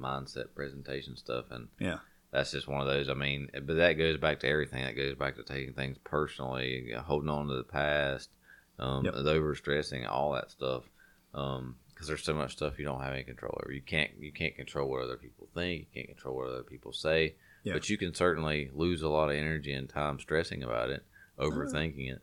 [0.00, 1.98] mindset presentation stuff, and Yeah.
[2.30, 3.10] that's just one of those.
[3.10, 4.82] I mean, but that goes back to everything.
[4.82, 8.30] That goes back to taking things personally, holding on to the past,
[8.78, 9.14] um, Yep.
[9.14, 10.88] overstressing, all that stuff.
[11.34, 13.72] Um, because there's so much stuff you don't have any control over.
[13.72, 15.80] You can't you can't control what other people think.
[15.80, 17.34] You can't control what other people say.
[17.64, 17.72] Yeah.
[17.72, 21.04] But you can certainly lose a lot of energy and time stressing about it,
[21.38, 22.22] overthinking it,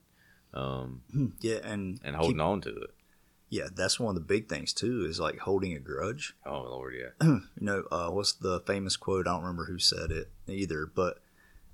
[0.53, 1.01] um,
[1.41, 2.91] Yeah, and and keep- holding on to it.
[3.49, 5.05] yeah, that's one of the big things too.
[5.09, 6.35] Is like holding a grudge.
[6.45, 7.09] Oh Lord, yeah.
[7.27, 9.27] you know, uh, what's the famous quote?
[9.27, 11.19] I don't remember who said it either, but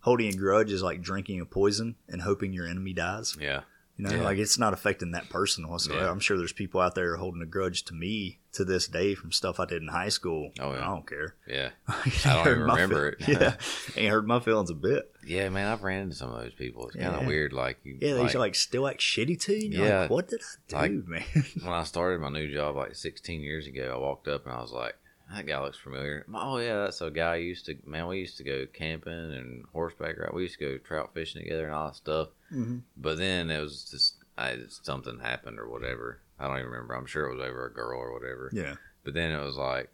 [0.02, 3.36] holding a grudge is like drinking a poison and hoping your enemy dies.
[3.40, 3.62] Yeah.
[4.00, 4.24] You know, Yeah.
[4.24, 6.06] like it's not affecting that person whatsoever.
[6.06, 6.10] Yeah.
[6.10, 9.34] I'm sure there's people out there holding a grudge to me to this day from
[9.34, 10.52] stuff I did in high school.
[10.58, 10.82] Oh, yeah.
[10.82, 11.36] I don't care.
[11.46, 11.70] Yeah.
[11.90, 13.18] I don't even remember it.
[13.28, 13.56] yeah,
[13.98, 15.14] ain't hurt my feelings a bit.
[15.26, 16.88] Yeah, man, I've ran into some of those people.
[16.88, 17.52] It's kind of weird.
[17.52, 19.84] Like, you, Yeah, they like, like still act shitty to you.
[19.84, 20.00] Yeah.
[20.04, 20.42] like, what did
[20.74, 21.24] I do, Like- man?
[21.62, 24.62] when I started my new job like 16 years ago, I walked up and I
[24.62, 24.96] was like,
[25.34, 26.26] that guy looks familiar.
[26.34, 29.64] Oh, yeah, that's a guy I used to, man, we used to go camping and
[29.74, 30.34] horseback ride.
[30.34, 32.30] We used to go trout fishing together and all that stuff.
[32.52, 32.82] Mhm.
[32.98, 36.22] But then it was just, I, something happened or whatever.
[36.40, 36.94] I don't even remember.
[36.96, 38.50] I'm sure it was over a girl or whatever.
[38.54, 39.90] Yeah, But then it was like,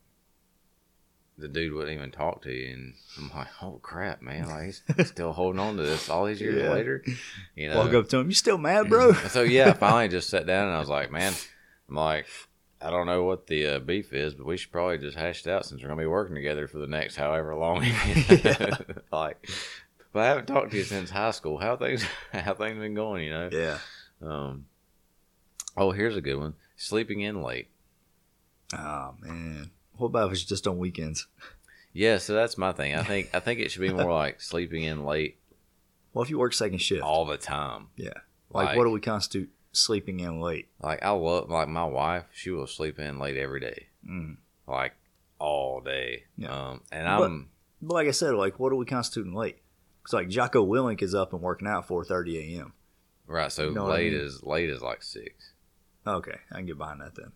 [1.38, 2.72] the dude wouldn't even talk to you.
[2.74, 4.48] And I'm like, oh, crap, man.
[4.48, 6.72] Like, he's still holding on to this all these years Yeah.
[6.72, 7.04] later.
[7.56, 7.78] You know?
[7.78, 8.30] walk up to him.
[8.30, 9.12] You still mad, bro?
[9.28, 11.34] so yeah, I finally just sat down and I was like, man,
[11.90, 12.26] I'm like,
[12.86, 15.50] I don't know what the uh, beef is, but we should probably just hash it
[15.50, 17.84] out since we're gonna be working together for the next however long.
[17.84, 18.78] Yeah.
[19.12, 19.50] like,
[20.14, 21.58] but I haven't talked to you since high school.
[21.58, 23.24] How things how things been going?
[23.24, 23.50] You know.
[23.52, 23.78] yeah.
[24.22, 24.66] Um.
[25.78, 26.54] Oh, here's a good one.
[26.78, 27.68] Sleeping in late.
[28.74, 29.72] Oh man.
[29.98, 31.28] what about if it's just on weekends?
[31.94, 32.94] Yeah, so that's my thing.
[32.96, 35.38] I think I think it should be more like sleeping in late
[36.14, 37.88] Well, if you work second shift, all the time.
[37.96, 38.10] yeah.
[38.50, 40.68] Like, Like- what do we constitute sleeping in late?
[40.82, 43.88] Like I love like my wife, she will sleep in late every day.
[44.10, 44.38] Mm.
[44.68, 44.94] Like
[45.40, 46.24] all day.
[46.38, 46.50] Yeah.
[46.54, 47.50] Um and But- I'm
[47.82, 49.58] But like I said, like what do we constitute in late?
[50.02, 52.74] Because like Jocko Willink is up and working out four thirty a.m.
[53.28, 54.22] right, so You know what I late mean?
[54.22, 55.54] is late is like six.
[56.08, 57.32] Okay, I can get behind that then.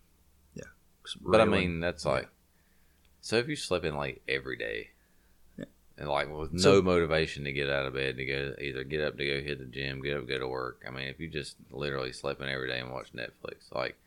[0.54, 0.64] Yeah.
[1.22, 2.30] But I mean that's like
[3.22, 4.90] so if you sleep in late every day.
[6.00, 9.02] And like with no So- motivation to get out of bed to go either get
[9.02, 10.84] up to go hit the gym, get up, go to work.
[10.88, 13.98] I mean if you just literally sleep in every day and watch Netflix, like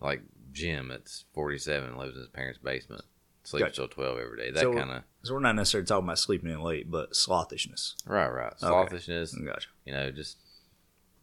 [0.00, 3.02] like Jim it's forty seven, lives in his parents' basement,
[3.42, 3.74] sleeps Gotcha.
[3.76, 4.50] till twelve every day.
[4.52, 7.94] That So- kinda so we're not necessarily talking about sleeping in late, but slothishness.
[8.06, 8.54] Right, right.
[8.58, 9.68] Slothishness, Gotcha.
[9.84, 10.36] you know, just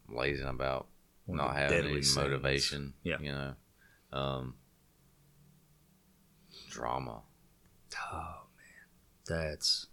[0.09, 0.87] lazing about,
[1.25, 2.15] One not having any sins.
[2.17, 2.93] motivation.
[3.03, 3.17] Yeah.
[3.19, 3.55] You know,
[4.11, 4.55] um,
[6.69, 7.21] drama.
[8.11, 8.87] Oh man,
[9.27, 9.87] that's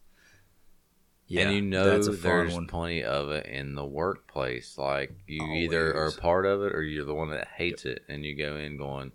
[1.32, 1.42] yeah.
[1.48, 2.66] and you know a there's one.
[2.66, 4.76] plenty of it in the workplace.
[4.78, 5.64] Like you Always.
[5.64, 8.56] either are part of it or you're the one that hates it, and you go
[8.56, 9.12] in going,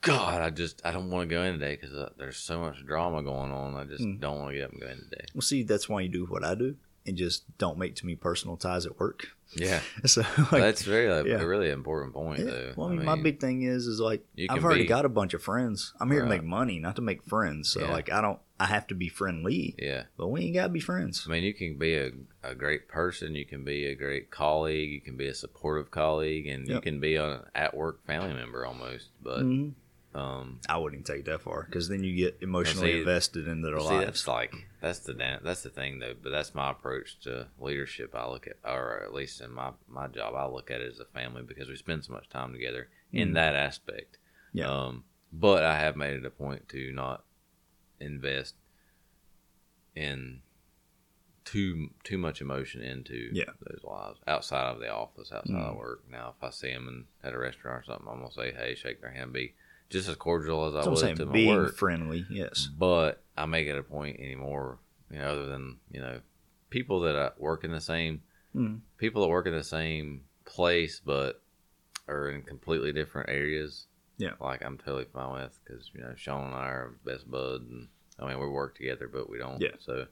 [0.00, 2.84] "God, I just I don't want to go in today because uh, there's so much
[2.84, 3.74] drama going on.
[3.74, 4.20] I just Mm.
[4.20, 6.26] don't want to get up and go in today." Well, see, that's why you do
[6.26, 9.26] what I do, and just don't make too many personal ties at work.
[9.54, 11.40] Yeah, So like, that's very like, yeah.
[11.40, 12.44] a really important point, yeah.
[12.46, 12.72] though.
[12.76, 15.34] Well, I mean, my big thing is, is like I've already be- got a bunch
[15.34, 15.92] of friends.
[16.00, 17.70] I'm here to make money, not to make friends.
[17.70, 17.92] So Yeah.
[17.92, 18.38] like, I don't.
[18.58, 20.04] I have to be friendly, yeah.
[20.16, 21.24] but we ain't gotta be friends.
[21.28, 22.12] I mean, you can be a,
[22.44, 26.46] a great person, you can be a great colleague, you can be a supportive colleague,
[26.46, 29.08] and you can be an at work family member almost.
[29.20, 29.72] But Mhm.
[30.14, 33.80] um, I wouldn't take that far because then you get emotionally see- invested into their
[33.80, 34.04] see, lives.
[34.06, 36.14] that's like that's the that's the thing though.
[36.20, 38.14] But that's my approach to leadership.
[38.14, 41.00] I look at, or at least in my my job, I look at it as
[41.00, 43.34] a family because we spend so much time together in Mhm.
[43.34, 44.18] that aspect.
[44.52, 44.68] Yeah.
[44.68, 47.24] Um, but I have made it a point to not
[48.00, 48.56] invest
[49.94, 50.42] in
[51.44, 53.50] too too much emotion into Yeah.
[53.60, 55.78] those lives outside of the office, outside of Mhm.
[55.78, 56.08] work.
[56.08, 58.74] Now, if I see them in, at a restaurant or something, I'm gonna say, "Hey,
[58.74, 59.54] shake their hand, be
[59.92, 62.68] just as cordial as I That's what would I'm to my Being work." friendly, yes.
[62.76, 64.78] But I make it a point anymore,
[65.10, 66.20] you know, other than you know,
[66.70, 68.22] people that I work in the same
[68.54, 68.80] Mm.
[68.98, 71.40] people that work in the same place but
[72.06, 73.86] are in completely different areas.
[74.18, 74.32] Yeah.
[74.40, 77.88] like I'm totally fine with because you know Sean and I are best buds, and
[78.18, 79.60] I mean we work together, but we don't.
[79.60, 79.70] Yeah.
[79.78, 80.06] So,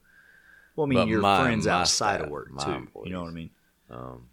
[0.75, 2.71] Well, I mean, But you're my- friends my outside of work too.
[2.71, 3.07] employees.
[3.09, 3.49] You know what I mean?
[3.91, 4.29] um,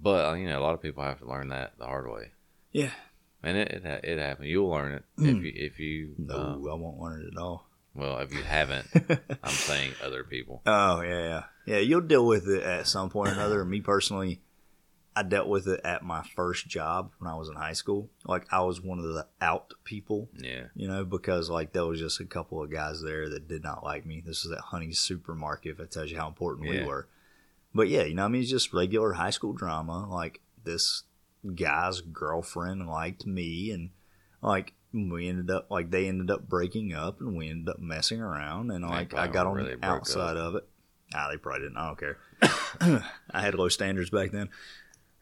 [0.00, 2.30] but uh, you know a lot of people have to learn that the hard way,
[2.72, 2.92] Yeah.
[3.42, 4.48] And it it, it happens.
[4.48, 7.66] You'll learn it if you if you No, um, I won't learn it at all.
[7.94, 8.86] well if you haven't.
[9.42, 10.62] I'm saying other people.
[10.66, 11.78] Oh yeah, yeah, yeah.
[11.78, 13.64] You'll deal with it at some point or another.
[13.64, 14.40] Me personally,
[15.14, 18.10] I dealt with it at my first job when I was in high school.
[18.26, 22.00] Like I was one of the out people, Yeah, you know, because like there was
[22.00, 24.22] just a couple of guys there that did not like me.
[24.24, 25.72] This is at Honey's supermarket.
[25.72, 27.08] If it tells you how important we were,
[27.74, 30.06] but yeah, you know, I mean, it's just regular high school drama.
[30.10, 31.04] Like this
[31.54, 33.90] guy's girlfriend liked me, and
[34.42, 38.20] like we ended up like they ended up breaking up, and we ended up messing
[38.20, 40.66] around, and like I got on really the outside of it.
[41.14, 41.76] Ah, they probably didn't.
[41.76, 42.18] I don't care.
[43.30, 44.48] I had low standards back then,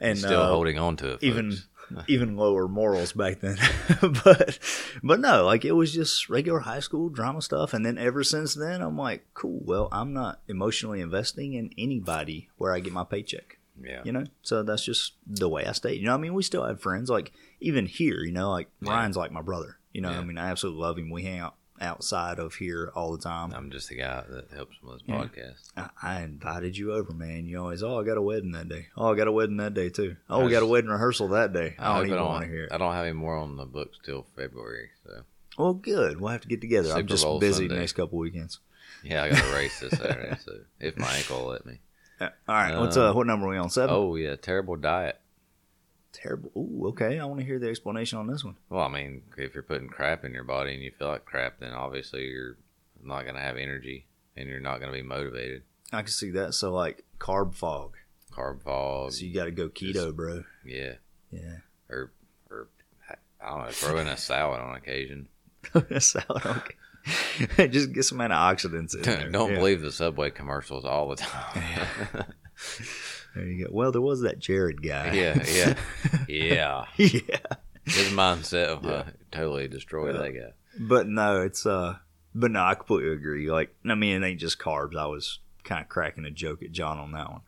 [0.00, 1.22] and still uh, holding on to it.
[1.22, 1.56] even
[2.08, 3.56] even lower morals back then.
[4.24, 4.58] but
[5.02, 7.74] but no, like it was just regular high school drama stuff.
[7.74, 9.60] And then ever since then, I'm like, cool.
[9.64, 13.58] Well, I'm not emotionally investing in anybody where I get my paycheck.
[13.82, 15.94] Yeah, You know, so that's just the way I stay.
[15.94, 18.22] You know, I mean, we still have friends like even here.
[18.22, 18.90] You know, like Yeah.
[18.92, 19.78] Ryan's like my brother.
[19.92, 20.18] You know, Yeah.
[20.18, 21.10] I mean, I absolutely love him.
[21.10, 23.52] We hang out outside of here all the time.
[23.52, 25.24] I'm just the guy that helps with this Yeah.
[25.24, 25.70] podcast.
[25.76, 27.46] I, I invited you over, man.
[27.46, 28.86] You always, oh, I got a wedding that day.
[28.96, 30.16] Oh, I got a wedding that day too.
[30.30, 31.74] Oh, we I got a wedding rehearsal that day.
[31.78, 32.72] I, hope don't even want to hear it.
[32.72, 34.90] I don't have any more on the books till February.
[35.04, 35.22] So
[35.58, 36.20] Well, good.
[36.20, 36.92] We'll have to get together.
[36.92, 37.80] I'm just Bowl busy the Sunday.
[37.80, 38.60] next couple weekends.
[39.02, 40.36] yeah, I got a race this Saturday.
[40.44, 41.80] So if my ankle will let me.
[42.20, 42.78] Uh, all right.
[42.78, 43.10] What's uh?
[43.10, 43.70] Um, What number are we on?
[43.70, 43.94] Seven.
[43.94, 45.20] Oh yeah, terrible diet.
[46.12, 46.50] terrible.
[46.56, 47.18] Ooh, okay.
[47.18, 48.56] I want to hear the explanation on this one.
[48.68, 51.58] Well, I mean, if you're putting crap in your body and you feel like crap,
[51.60, 52.56] then obviously you're
[53.02, 55.62] not going to have energy and you're not going to be motivated.
[55.92, 56.54] I can see that.
[56.54, 57.96] So like carb fog.
[58.32, 60.44] Carb fog, So you got to go keto, Just- bro.
[60.64, 60.94] yeah,
[61.30, 61.58] Yeah.
[61.88, 62.10] or
[62.50, 62.68] or
[63.40, 65.28] I don't know, throw in a salad on occasion.
[65.74, 66.44] A salad.
[66.44, 66.74] Okay.
[67.70, 69.28] just get some antioxidants in there.
[69.30, 69.58] don't Yeah.
[69.58, 71.62] believe the Subway commercials all the time.
[73.34, 73.70] There you go.
[73.72, 75.12] Well, there was that Jared guy.
[75.12, 75.74] yeah, yeah,
[76.28, 76.84] yeah.
[76.96, 77.38] yeah.
[77.84, 79.04] His mindset uh, Yeah.
[79.32, 80.22] totally destroyed Yeah.
[80.22, 80.52] that guy.
[80.78, 81.96] But no, it's uh.
[82.32, 83.50] But no, I completely agree.
[83.50, 84.96] Like, I mean, it ain't just carbs.
[84.96, 87.40] I was kind of cracking a joke at John on that one.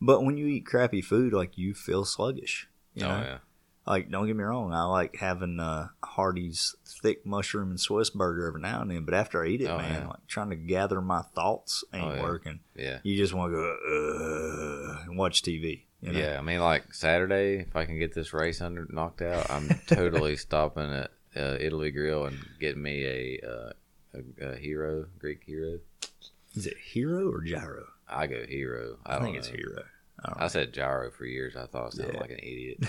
[0.00, 2.66] But when you eat crappy food, like you feel sluggish.
[2.94, 3.20] You oh know?
[3.20, 3.38] yeah,
[3.86, 8.46] Like, don't get me wrong, I like having uh, Hardee's thick mushroom and Swiss burger
[8.48, 9.04] every now and then.
[9.04, 10.08] But after I eat it, Oh, man, yeah.
[10.08, 12.22] like trying to gather my thoughts ain't Oh, yeah.
[12.22, 12.60] working.
[12.74, 12.98] Yeah.
[13.02, 15.82] You just want to go uh, and watch TV.
[16.00, 16.18] You know?
[16.18, 19.68] Yeah, I mean, like Saturday, if I can get this race under knocked out, I'm
[19.86, 23.72] totally stopping at uh, Italy Grill and getting me a, uh,
[24.40, 25.78] a, a hero, Greek hero.
[26.54, 27.84] Is it Hero or Gyro?
[28.08, 28.98] I go hero.
[29.04, 29.48] I, I, think it's.
[29.48, 29.82] Hero.
[30.24, 31.56] I I said gyro for years.
[31.56, 32.20] I thought I sounded Yeah.
[32.20, 32.78] like an idiot.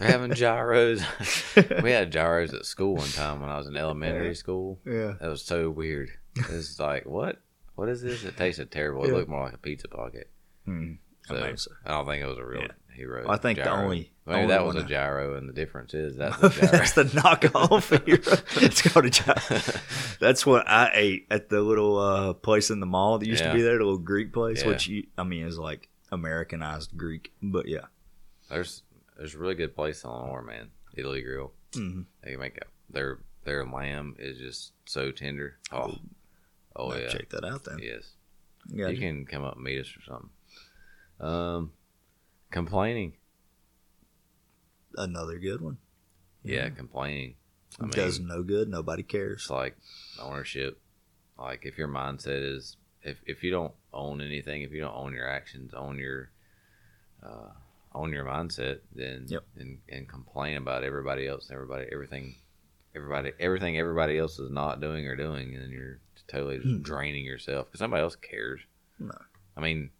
[0.00, 1.02] They're having gyros.
[1.82, 4.80] we had gyros at school one time when I was in elementary school.
[4.86, 5.14] yeah.
[5.20, 6.10] That was so weird.
[6.36, 7.36] It's like, what?
[7.76, 8.24] What is this?
[8.24, 9.04] It tasted terrible.
[9.04, 9.14] It Yeah.
[9.14, 10.30] looked more like a pizza pocket.
[10.64, 10.94] Hmm.
[11.26, 11.70] So, I so.
[11.84, 12.68] I don't think it was a real Yeah.
[12.94, 13.28] hero.
[13.30, 16.42] I think the only- maybe only that was a gyro, and the difference is that's
[16.42, 16.66] a gyro.
[16.72, 18.38] That's the knockoff Hero.
[18.66, 19.60] It's called a Gyro.
[20.18, 23.50] That's what I ate at the little uh, place in the mall that used Yeah.
[23.52, 24.68] to be there, the little Greek place, Yeah.
[24.68, 27.32] which you, I mean is like Americanized Greek.
[27.42, 27.86] But yeah.
[28.48, 28.82] there's
[29.20, 30.70] there's a really good place in Lenoir, man.
[30.96, 31.52] Italy Grill.
[31.72, 32.06] Mhm.
[32.24, 35.58] They make a, their their lamb is just so tender.
[35.70, 35.94] Oh,
[36.74, 37.78] oh yeah, Check that out then.
[37.82, 38.14] yes.
[38.66, 38.88] Yeah.
[38.88, 40.30] You can come up and meet us or something.
[41.20, 41.72] Um,
[42.50, 43.12] complaining.
[44.96, 45.76] Another good one.
[46.42, 47.34] Yeah, complaining.
[47.78, 48.68] I mean, Does no good.
[48.68, 49.42] Nobody cares.
[49.42, 49.76] it's like
[50.18, 50.80] ownership.
[51.38, 55.12] Like if your mindset is if if you don't own anything, if you don't own
[55.14, 56.30] your actions, own your
[57.22, 57.50] uh,
[57.94, 59.44] own your mindset, then Yep.
[59.56, 62.36] and and complain about everybody else, everybody, everything,
[62.94, 66.82] everybody, everything everybody else is not doing or doing, and you're totally just Hmm.
[66.82, 68.60] draining yourself because somebody else cares.
[68.98, 69.12] No.
[69.56, 69.90] I mean.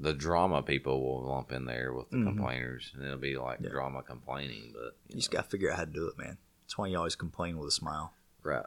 [0.00, 2.24] The drama people will lump in there with the Mhm.
[2.24, 3.68] complainers, and it'll be like Yeah.
[3.70, 4.72] drama complaining.
[4.74, 6.38] But You just got to figure out how to do it, man.
[6.64, 8.12] That's why you always complain with a smile.
[8.42, 8.64] right,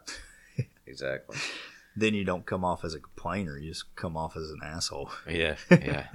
[0.86, 1.36] exactly.
[1.94, 3.58] Then you don't come off as a complainer.
[3.58, 5.10] You just come off as an asshole.
[5.28, 6.08] Yeah, yeah.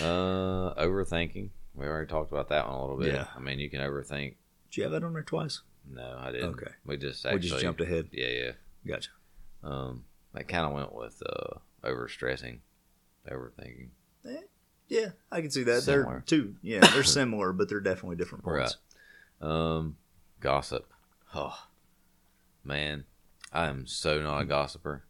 [0.00, 1.50] Uh, overthinking.
[1.74, 3.14] We already talked about that one a little bit.
[3.14, 3.26] Yeah.
[3.36, 4.34] I mean, you can overthink.
[4.70, 5.60] Did you have that on there twice?
[5.88, 6.50] No, I didn't.
[6.54, 6.70] Okay.
[6.84, 8.08] We just we actually just jumped ahead.
[8.12, 8.52] Yeah, yeah.
[8.86, 9.10] Gotcha.
[9.62, 12.58] Um, that kind of went with uh, overstressing,
[13.30, 13.88] overthinking.
[14.88, 15.82] Yeah, I can see that.
[15.82, 16.04] Similar.
[16.12, 16.56] They're two.
[16.62, 18.76] Yeah, they're similar, but they're definitely different points.
[19.40, 19.96] Um,
[20.40, 20.86] gossip.
[21.34, 21.58] Oh,
[22.64, 23.04] man,
[23.52, 24.48] I am so not a Hmm.
[24.48, 25.04] gossiper.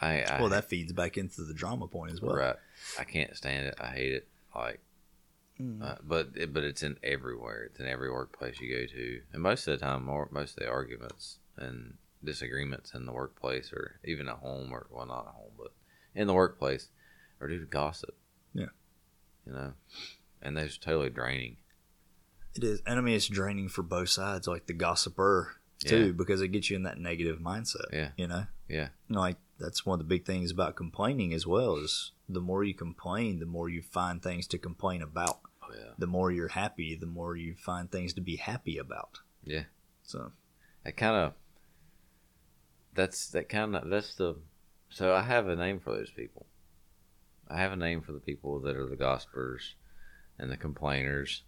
[0.00, 2.34] I, I Well, that feeds back into the drama point as well.
[2.34, 2.56] right.
[2.98, 3.74] I can't stand it.
[3.80, 4.28] I hate it.
[4.54, 4.80] Like.
[5.60, 5.82] Mm.
[5.82, 7.64] Uh, but it, but it's in everywhere.
[7.64, 10.64] It's in every workplace you go to, and most of the time, more, most of
[10.64, 15.34] the arguments and disagreements in the workplace, or even at home, or well, not at
[15.34, 15.72] home, but
[16.14, 16.88] in the workplace,
[17.42, 18.16] are due to gossip.
[18.54, 18.66] Yeah.
[19.46, 19.72] you know,
[20.40, 21.58] and they're just totally draining.
[22.54, 26.12] It is, and I mean it's draining for both sides, like the gossiper too, Yeah.
[26.12, 27.92] because it gets you in that negative mindset.
[27.92, 28.10] Yeah.
[28.16, 28.46] you know.
[28.66, 28.88] Yeah.
[29.10, 32.74] Like that's one of the big things about complaining as well is the more you
[32.74, 35.40] complain, the more you find things to complain about.
[35.62, 39.20] Oh yeah, The more you're happy, the more you find things to be happy about.
[39.44, 39.64] Yeah.
[40.02, 40.32] So
[40.84, 41.32] that kind of.
[42.94, 44.36] That's that kind of that's the.
[44.88, 46.46] So I have a name for those people.
[47.48, 49.74] I have a name for the people that are the gossipers,
[50.38, 51.42] and the complainers,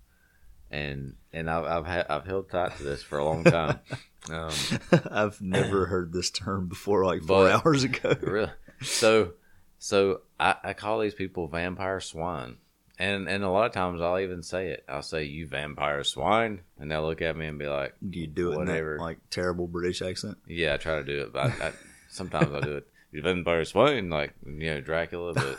[0.73, 3.79] and and I've I've, had, I've held tight to this for a long time.
[4.31, 4.51] um,
[5.11, 8.15] I've never heard this term before, like four But- hours ago.
[8.23, 9.35] really, so
[9.79, 12.57] so I, I call these people vampire swine,
[12.99, 14.85] and and a lot of times I'll even say it.
[14.89, 18.27] I'll say you vampire swine, and they'll look at me and be like, Do you
[18.27, 18.93] do it Whatever.
[18.93, 20.39] in that like terrible British accent?
[20.47, 21.73] Yeah, I try to do it, but I, I,
[22.09, 22.89] sometimes I do it.
[23.11, 25.59] You vampire swine, like you know Dracula, but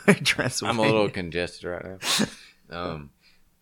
[0.62, 1.98] I'm a little congested right now.
[2.70, 3.10] Um,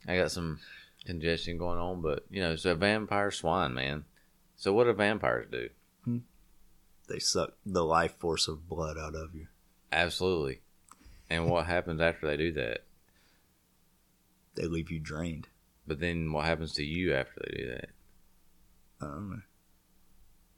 [0.09, 0.61] I got some
[1.05, 4.05] congestion going on, but you know, so vampire swine, man.
[4.57, 5.69] So what do vampires do?
[6.05, 6.19] Hmm.
[7.09, 9.47] They suck the life force of blood out of you.
[9.91, 10.61] Absolutely.
[11.29, 12.85] And what happens after they do that?
[14.55, 15.49] They leave you drained.
[15.87, 17.89] But then what happens to you after they do that?
[19.01, 19.43] I don't know.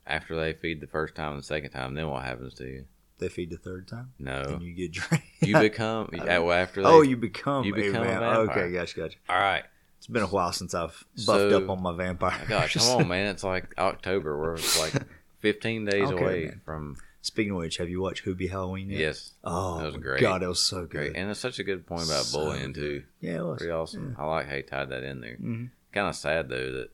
[0.06, 2.84] After they feed the first time and the second time, then what happens to you?
[3.18, 5.22] They feed the third time, No, and you get drained.
[5.40, 6.90] you become well, after oh, they.
[6.90, 8.64] oh, you become you become a vamp- vampire.
[8.64, 9.16] Okay, gotcha, gotcha.
[9.28, 9.62] all right.
[10.04, 12.44] It's been a while since I've buffed So- up on my vampire.
[12.46, 13.28] God, come on, man!
[13.28, 14.36] It's like October.
[14.38, 14.92] We're like
[15.38, 16.60] 15 days Okay, away man.
[16.64, 19.00] from Speaking of which, have you watched Hubie Halloween yet?
[19.00, 20.20] yes, Oh, That was great.
[20.20, 20.90] God, it was so good.
[20.90, 23.02] great, and it's such a good point about So bullying too.
[23.22, 23.56] Yeah, it was.
[23.56, 24.14] Pretty awesome.
[24.18, 25.38] I like how you tied that in there.
[25.38, 25.70] Mhm.
[25.90, 26.90] Kind of sad though that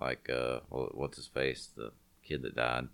[0.00, 1.92] like uh, what's his face, the
[2.26, 2.88] kid that died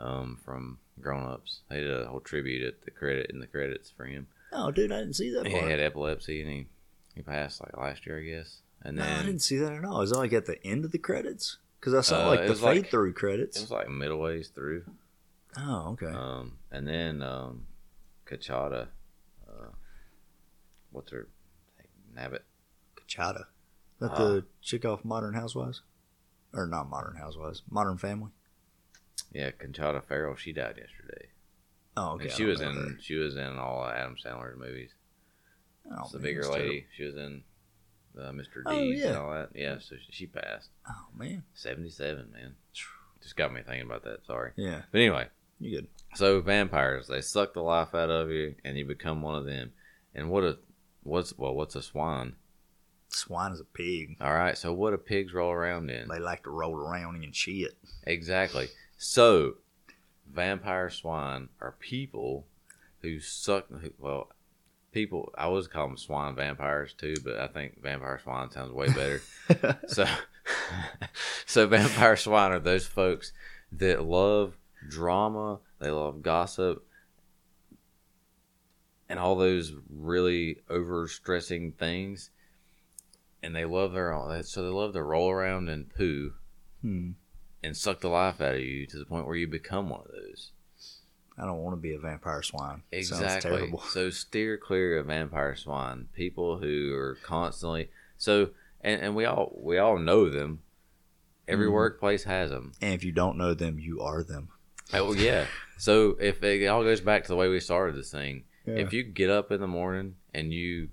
[0.00, 1.60] um, from Grown Ups.
[1.68, 4.26] They did a whole tribute at the credit in the credits for him.
[4.52, 6.66] Oh, dude, I didn't see that He had epilepsy and he
[7.14, 8.60] he passed like last year, I guess.
[8.84, 10.00] And no, I didn't see that at all.
[10.02, 11.58] Is that like at the end of the credits?
[11.78, 13.56] Because I saw Uh, like the was like- fade through credits.
[13.56, 14.84] it was like middle ways through.
[15.58, 16.06] oh, okay.
[16.06, 17.66] Um, and then um,
[18.26, 18.88] Kachada,
[19.48, 19.68] uh,
[20.90, 21.28] what's her
[21.78, 21.88] name?
[22.16, 22.40] Nabbit?
[22.96, 23.46] Kachada.
[24.00, 25.82] That uh, the chick off Modern Housewives?
[26.54, 28.30] or not Modern Housewives, Modern Family.
[29.32, 30.36] Yeah, Conchata Farrell.
[30.36, 31.28] She died yesterday.
[31.96, 32.24] Oh, okay.
[32.24, 32.88] and she was in her.
[33.00, 34.90] she was in all Adam Sandler's movies.
[35.90, 36.86] Oh, It's the bigger lady.
[36.94, 37.42] She was in
[38.18, 38.56] uh, Mr.
[38.56, 39.06] D Oh, yeah.
[39.08, 39.50] and all that.
[39.54, 40.68] Yeah, so she, she passed.
[40.88, 41.42] Oh man.
[41.54, 42.54] Seventy seven, man.
[43.22, 44.26] Just got me thinking about that.
[44.26, 44.50] Sorry.
[44.56, 45.28] Yeah, But anyway,
[45.60, 45.88] you good.
[46.16, 49.72] so vampires they suck the life out of you, and you become one of them.
[50.14, 50.58] And what a
[51.04, 52.34] what's well what's a swan?
[53.08, 54.16] Swine is a pig.
[54.20, 54.56] All right.
[54.56, 56.08] So what do pigs roll around in?
[56.08, 57.76] They like to roll around and shit.
[58.04, 58.68] Exactly.
[58.96, 59.56] So,
[60.32, 62.46] vampire swine are people
[63.02, 63.66] who suck.
[63.68, 64.30] Who, well,
[64.92, 65.32] people.
[65.36, 69.22] I always call them swine vampires too, but I think vampire swine sounds way better.
[69.88, 70.06] so,
[71.46, 73.32] so vampire swine are those folks
[73.72, 74.56] that love
[74.88, 75.58] drama.
[75.80, 76.86] They love gossip.
[79.08, 82.30] And all those really overstressing things,
[83.42, 84.42] and they love their own.
[84.44, 86.32] So they love to roll around and poo,
[86.80, 87.10] Hmm.
[87.62, 90.10] and suck the life out of you to the point where you become one of
[90.12, 90.52] those.
[91.38, 92.82] I don't want to be a vampire swine.
[92.92, 93.50] Exactly.
[93.50, 93.80] terrible.
[93.80, 96.08] So steer clear of vampire swine.
[96.14, 98.50] People who are constantly so,
[98.82, 100.60] and, and we all we all know them.
[101.48, 101.72] Every Mhm.
[101.72, 102.72] workplace has them.
[102.80, 104.48] And if you don't know them, you are them.
[104.92, 105.46] Oh yeah.
[105.78, 109.02] so if it all goes back to the way we started this thing, if you
[109.02, 110.88] get up in the morning and you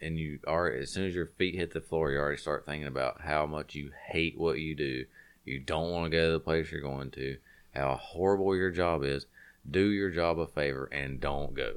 [0.00, 2.88] and you are as soon as your feet hit the floor, you already start thinking
[2.88, 5.06] about how much you hate what you do.
[5.46, 7.38] You don't want to go to the place you're going to.
[7.74, 9.26] How horrible your job is.
[9.70, 11.74] Do your job a favor and don't go.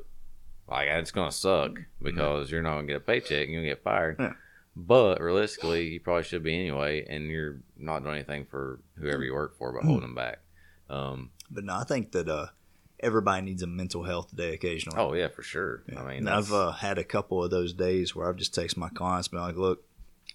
[0.70, 4.18] Like it's gonna suck because you're not gonna get a paycheck and you'll get fired.
[4.20, 4.34] Yeah.
[4.76, 9.34] But realistically, you probably should be anyway, and you're not doing anything for whoever you
[9.34, 10.40] work for, but holding them back.
[10.90, 12.48] Um, But no, I think that uh,
[13.00, 15.00] everybody needs a mental health day occasionally.
[15.00, 15.84] oh yeah, for sure.
[15.92, 16.02] Yeah.
[16.02, 18.78] I mean, And I've uh, had a couple of those days where I've just texted
[18.78, 19.84] my clients, been like, "Look,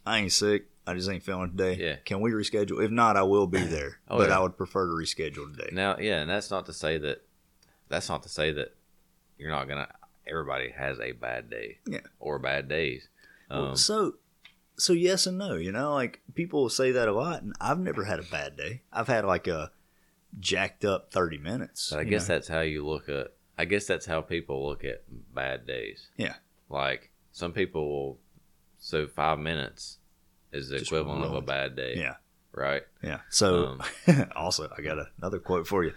[0.05, 0.67] I ain't sick.
[0.87, 1.77] I just ain't feeling today.
[1.77, 1.97] Yeah.
[2.05, 2.83] Can we reschedule?
[2.85, 4.01] If not, I will be there.
[4.09, 4.39] Oh, but yeah.
[4.39, 5.69] I would prefer to reschedule today.
[5.73, 7.23] Now, yeah, and that's not to say that
[7.93, 8.75] that's not to say that
[9.39, 9.89] you're not gonna.
[10.27, 12.01] Everybody has a bad day, Yeah.
[12.19, 13.09] or bad days.
[13.51, 14.15] Um, Well, so,
[14.77, 15.55] so yes and no.
[15.55, 18.83] You know, like people say that a lot, and I've never had a bad day.
[18.93, 19.71] I've had like a
[20.41, 21.91] jacked up thirty minutes.
[21.91, 22.35] but I guess know?
[22.35, 23.29] that's how you look at.
[23.59, 25.03] I guess that's how people look at
[25.35, 26.09] bad days.
[26.17, 26.35] Yeah.
[26.69, 28.19] Like some people will.
[28.79, 29.99] So five minutes
[30.53, 31.95] is the Just equivalent of a bad day.
[31.97, 32.15] yeah,
[32.55, 32.83] Right.
[33.03, 33.21] yeah.
[33.31, 35.93] So, Um, also, I got another quote for you.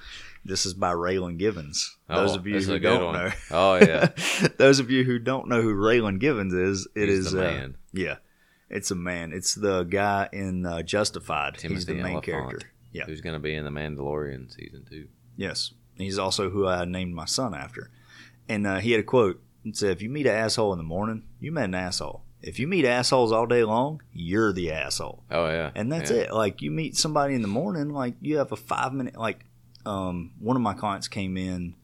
[0.46, 1.98] This is by Raylan Givens.
[2.08, 3.14] Those Oh, of you who don't one.
[3.16, 4.10] know, Oh yeah.
[4.58, 8.18] those of you who don't know who Raylan Givens is, it He's is uh, yeah,
[8.70, 9.34] it's a man.
[9.34, 11.60] It's the guy in uh, Justified.
[11.62, 12.72] He's the main Olyphant, character.
[12.94, 13.06] Yeah.
[13.06, 15.08] Who's gonna be in the Mandalorian season two?
[15.36, 17.90] Yes, he's also who I named my son after.
[18.48, 19.42] And uh, he had a quote.
[19.66, 22.24] It said, "If you meet an asshole in the morning, you met an asshole.
[22.46, 25.72] If you meet assholes all day long, you're the asshole." Oh yeah.
[25.76, 26.18] And that's Yeah.
[26.18, 26.34] it.
[26.34, 29.18] Like you meet somebody in the morning, like you have a five minute.
[29.18, 29.46] Like
[29.86, 31.76] um, one of my clients came in.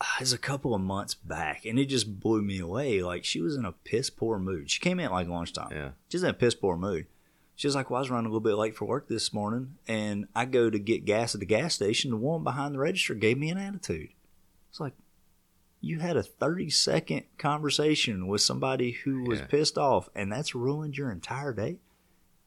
[0.00, 3.02] Uh, it was a couple of months back, and it just blew me away.
[3.02, 4.70] Like she was in a piss poor mood.
[4.70, 5.70] She came in like lunchtime.
[5.72, 5.90] Yeah.
[6.08, 7.06] She's in a piss poor mood.
[7.56, 9.74] She was like, "Well, I was running a little bit late for work this morning,
[9.88, 12.12] and I go to get gas at the gas station.
[12.12, 14.10] The woman behind the register gave me an attitude.
[14.70, 14.92] It's like,
[15.80, 19.46] you had a thirty second conversation with somebody who was Yeah.
[19.46, 21.78] pissed off, and that's ruined your entire day.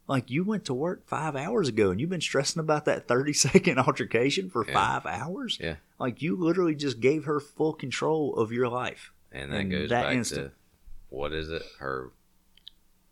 [0.07, 3.33] Like you went to work five hours ago, and you've been stressing about that thirty
[3.33, 4.73] second altercation for Yeah.
[4.73, 5.57] five hours.
[5.61, 5.75] Yeah.
[5.99, 9.13] Like you literally just gave her full control of your life.
[9.31, 10.47] And that goes that back instant.
[10.47, 10.51] to
[11.09, 11.63] what is it?
[11.79, 12.11] Her.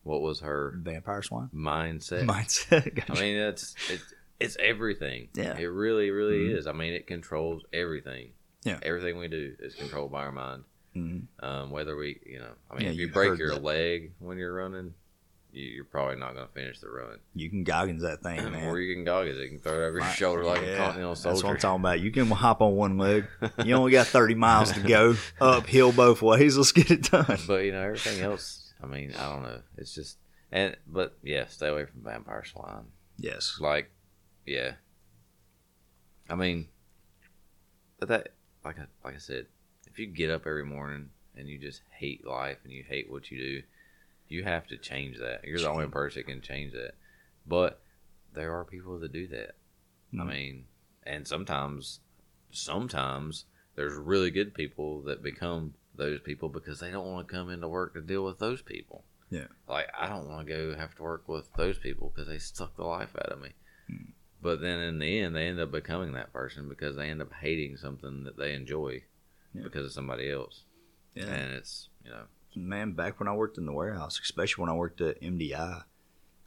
[0.03, 2.25] What was her Vampire swan mindset?
[2.25, 3.09] mindset.
[3.09, 5.29] I mean, it's it's it's everything.
[5.33, 5.57] Yeah.
[5.57, 6.57] it really, really Mhm.
[6.57, 6.67] is.
[6.67, 8.31] I mean, it controls everything.
[8.63, 8.79] Yeah.
[8.81, 10.63] everything we do is controlled by our mind.
[10.95, 11.27] Mhm.
[11.41, 13.63] Um, whether we, you know, I mean, Yeah, if you, you break your that.
[13.63, 14.93] leg when you're running,
[15.51, 17.19] you, you're probably not going to finish the run.
[17.35, 18.67] you can Goggins that thing, man.
[18.67, 19.35] or you can gog it.
[19.35, 21.33] You can throw it over your shoulder like Yeah, a continental soldier.
[21.35, 21.49] That's what.
[21.51, 21.99] I'm talking about.
[22.01, 23.25] You can hop on one leg.
[23.65, 26.57] You only got 30 miles to go uphill both ways.
[26.57, 27.37] Let's get it done.
[27.47, 28.73] But you know, everything else.
[28.83, 29.61] I mean, I don't know.
[29.77, 30.17] It's just
[30.51, 32.87] and but yeah, stay away from vampire slime.
[33.17, 33.57] Yes.
[33.59, 33.91] Like,
[34.45, 34.73] yeah.
[36.29, 36.67] I mean,
[37.99, 38.29] but that
[38.63, 39.47] like I like I said,
[39.87, 43.31] if you get up every morning and you just hate life and you hate what
[43.31, 43.63] you do,
[44.27, 45.43] you have to change that.
[45.43, 46.93] You're the only person that can change that.
[47.47, 47.81] But
[48.33, 49.55] there are people that do that.
[50.13, 50.27] I Mhm.
[50.27, 50.65] mean,
[51.03, 51.99] and sometimes,
[52.51, 53.45] sometimes
[53.75, 57.67] there's really good people that become those people because they don't want to come into
[57.67, 59.03] work to deal with those people.
[59.29, 59.47] Yeah.
[59.67, 62.75] Like I don't want to go have to work with those people because they suck
[62.75, 63.49] the life out of me.
[63.87, 64.11] Hmm.
[64.41, 67.33] But then in the end, they end up becoming that person because they end up
[67.41, 69.03] hating something that they enjoy
[69.53, 69.63] Yeah.
[69.63, 70.63] because of somebody else.
[71.13, 71.25] Yeah.
[71.25, 72.23] And it's you know,
[72.55, 75.83] Man, back when I worked in the warehouse, especially when I worked at MDI,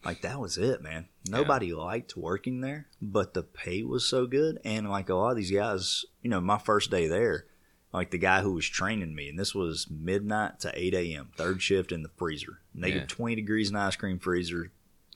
[0.05, 1.07] Like that was it, man.
[1.29, 4.59] Nobody liked working there, but the pay was so good.
[4.65, 7.47] And like a lot of these guys, you know, my first day there,
[7.93, 11.63] like the guy who was training me, and this was midnight to 8 a.m., third
[11.63, 13.15] shift in the freezer, negative Yeah.
[13.15, 14.73] 20 degrees in ice cream freezer.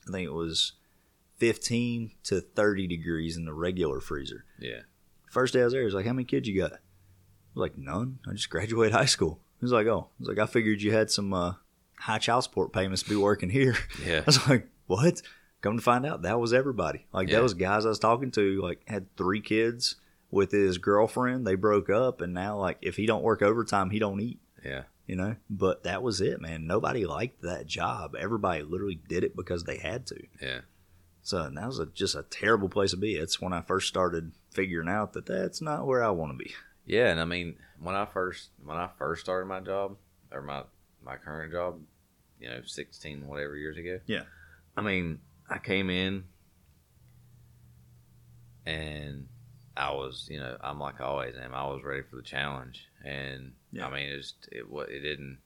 [0.07, 0.75] I think it was
[1.39, 4.45] 15 to 30 degrees in the regular freezer.
[4.59, 4.81] Yeah.
[5.31, 6.73] First day I was there, he was like, How many kids you got?
[6.73, 6.77] I
[7.55, 8.19] was like, None.
[8.29, 9.41] I just graduated high school.
[9.61, 11.55] He was like, Oh, I was like, I figured you had some uh,
[11.99, 13.77] high child support payments to be working here.
[14.05, 14.19] Yeah.
[14.21, 15.23] I was like, What?
[15.63, 17.07] Come to find out, that was everybody.
[17.13, 17.39] Like, Yeah.
[17.41, 19.97] those guys I was talking to, like, had three kids
[20.31, 21.47] with his girlfriend.
[21.47, 24.39] They broke up, and now, like, if he don't work overtime, he don't eat.
[24.65, 24.83] Yeah.
[25.07, 26.67] You know, but that was it, man.
[26.67, 28.15] Nobody liked that job.
[28.19, 30.21] Everybody literally did it because they had to.
[30.43, 30.61] Yeah.
[31.27, 33.17] So uh, that was a, just a terrible place to be.
[33.17, 36.55] It's when I first started figuring out that that's not where I want to be.
[36.85, 39.97] Yeah, and I mean, when I first when I first started my job
[40.31, 40.63] or my
[41.05, 41.81] my current job,
[42.39, 43.99] you know, sixteen whatever years ago.
[44.07, 44.23] Yeah.
[44.77, 45.19] I mean,
[45.51, 46.27] I came in
[48.65, 49.27] and
[49.77, 51.57] I was, you know, I'm like I always am.
[51.57, 53.89] I was ready for the challenge, and Yeah.
[53.89, 55.39] I mean, it's it it didn't.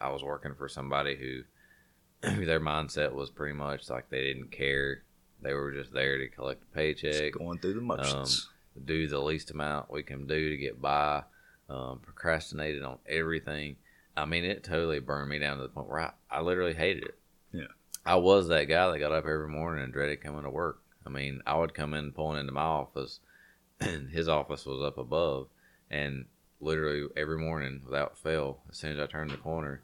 [0.00, 4.50] I was working for somebody who, who their mindset was pretty much like they didn't
[4.50, 5.02] care.
[5.42, 8.48] They were just there to collect a paycheck Just going through the motions.
[8.84, 11.22] do the least amount we can do to get by,
[11.68, 13.76] um, procrastinated on everything.
[14.16, 17.04] I mean, it totally burned me down to the point where I, I literally hated
[17.04, 17.18] it.
[17.52, 17.66] Yeah.
[18.04, 20.80] I was that guy that got up every morning and dreaded coming to work.
[21.04, 23.20] I mean, I would come in pulling into my office,
[23.80, 25.48] and his office was up above,
[25.90, 26.24] and
[26.60, 29.82] literally every morning without fail, as soon as I turned the corner,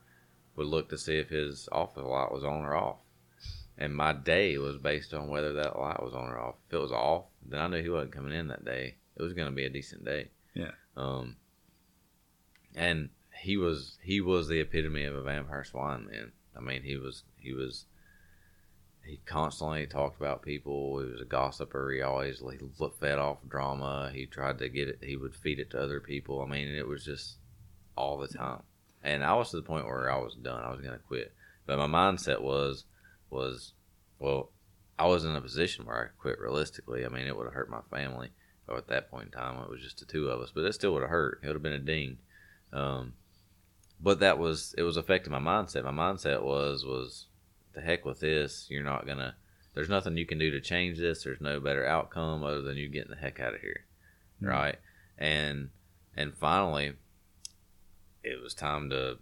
[0.56, 2.96] would look to see if his office light was on or off.
[3.78, 6.56] And my day was based on whether that light was on or off.
[6.68, 8.96] If it was off, then I knew he wasn't coming in that day.
[9.16, 10.28] It was going to be a decent day.
[10.54, 10.72] Yeah.
[10.96, 11.36] Um.
[12.74, 13.10] And
[13.42, 16.32] he was he was the epitome of a vampire swine, man.
[16.56, 17.86] I mean, he was he was.
[19.04, 21.00] He constantly talked about people.
[21.00, 21.90] He was a gossiper.
[21.90, 22.60] He always like,
[23.00, 24.12] fed off drama.
[24.14, 25.00] He tried to get it.
[25.02, 26.40] He would feed it to other people.
[26.40, 27.38] I mean, it was just
[27.96, 28.62] all the time.
[29.02, 30.62] And I was to the point where I was done.
[30.62, 31.32] I was gonna quit.
[31.66, 32.84] But my mindset was
[33.32, 33.72] was
[34.18, 34.50] well,
[34.98, 37.04] I was in a position where I could quit realistically.
[37.04, 38.30] I mean, it would have hurt my family.
[38.68, 40.72] Or at that point in time, it was just the two of us, but it
[40.72, 41.40] still would have hurt.
[41.42, 42.18] It would have been a ding.
[42.72, 43.14] Um,
[44.00, 45.84] but that was it was affecting my mindset.
[45.84, 47.26] My mindset was was
[47.74, 48.66] the heck with this.
[48.70, 49.34] You're not gonna.
[49.74, 51.24] There's nothing you can do to change this.
[51.24, 53.84] There's no better outcome other than you getting the heck out of here,
[54.40, 54.48] Mhm.
[54.48, 54.78] right?
[55.18, 55.70] And
[56.16, 56.94] and finally,
[58.22, 59.18] it was time to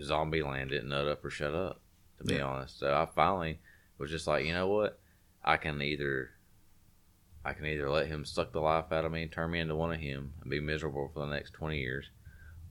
[0.00, 1.81] zombie land it, nut up or shut up.
[2.22, 2.44] To be Yeah.
[2.44, 3.58] honest, so I finally
[3.98, 5.00] was just like, you know what,
[5.44, 6.30] I can either
[7.44, 9.74] I can either let him suck the life out of me and turn me into
[9.74, 12.10] one of him and be miserable for the next 20 years,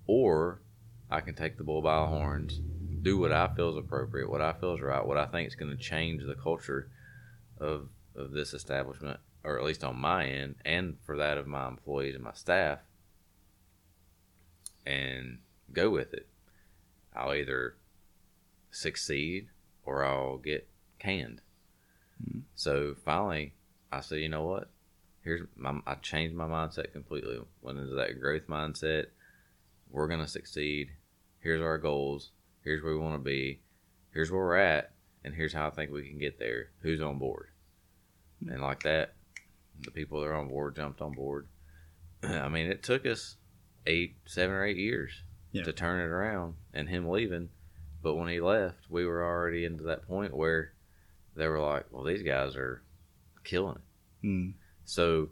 [0.08, 0.62] or
[1.10, 2.62] I can take the bull by the horns,
[3.02, 5.56] do what I feel is appropriate, what I feel is right, what I think is
[5.56, 6.90] going to change the culture
[7.60, 11.68] of, of this establishment, or at least on my end, and for that of my
[11.68, 12.80] employees and my staff,
[14.86, 15.40] and
[15.74, 16.30] go with it.
[17.14, 17.76] I'll either
[18.72, 19.50] succeed
[19.86, 20.68] or I'll get
[21.00, 21.42] canned.
[22.24, 22.44] Mhm.
[22.56, 23.56] So finally,
[23.92, 24.70] I said, you know what?
[25.24, 27.40] Here's my, I changed my mindset completely.
[27.62, 29.08] Went into that growth mindset.
[29.90, 30.92] We're gonna succeed.
[31.40, 32.32] Here's our goals.
[32.64, 33.62] Here's where we want to be.
[34.14, 34.94] Here's where we're at,
[35.24, 36.70] and here's how I think we can get there.
[36.82, 37.50] Who's on board?
[38.48, 39.14] And like that,
[39.80, 41.48] the people that are on board jumped on board.
[42.24, 43.38] I mean, it took us
[43.88, 45.64] eight, seven or eight years Yeah.
[45.64, 47.50] to turn it around, and him leaving.
[48.02, 50.74] But when he left, we were already into that point where
[51.36, 52.82] they were like, "Well, these guys are
[53.44, 54.54] killing it." Mm.
[54.86, 55.30] So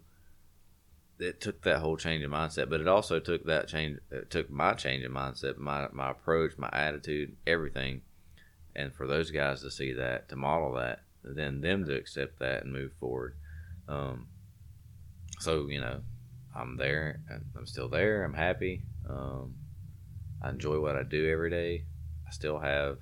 [1.19, 3.99] it took that whole change in mindset, but it also took that change.
[4.11, 8.01] It took my change in mindset, my my approach, my attitude, everything,
[8.75, 12.63] and for those guys to see that, to model that, then them to accept that
[12.63, 13.35] and move forward.
[13.87, 14.27] Um,
[15.39, 16.01] so you know,
[16.55, 17.19] I'm there.
[17.29, 18.23] and I'm still there.
[18.23, 18.83] I'm happy.
[19.07, 19.55] Um,
[20.41, 21.83] I enjoy what I do every day.
[22.29, 22.99] I still have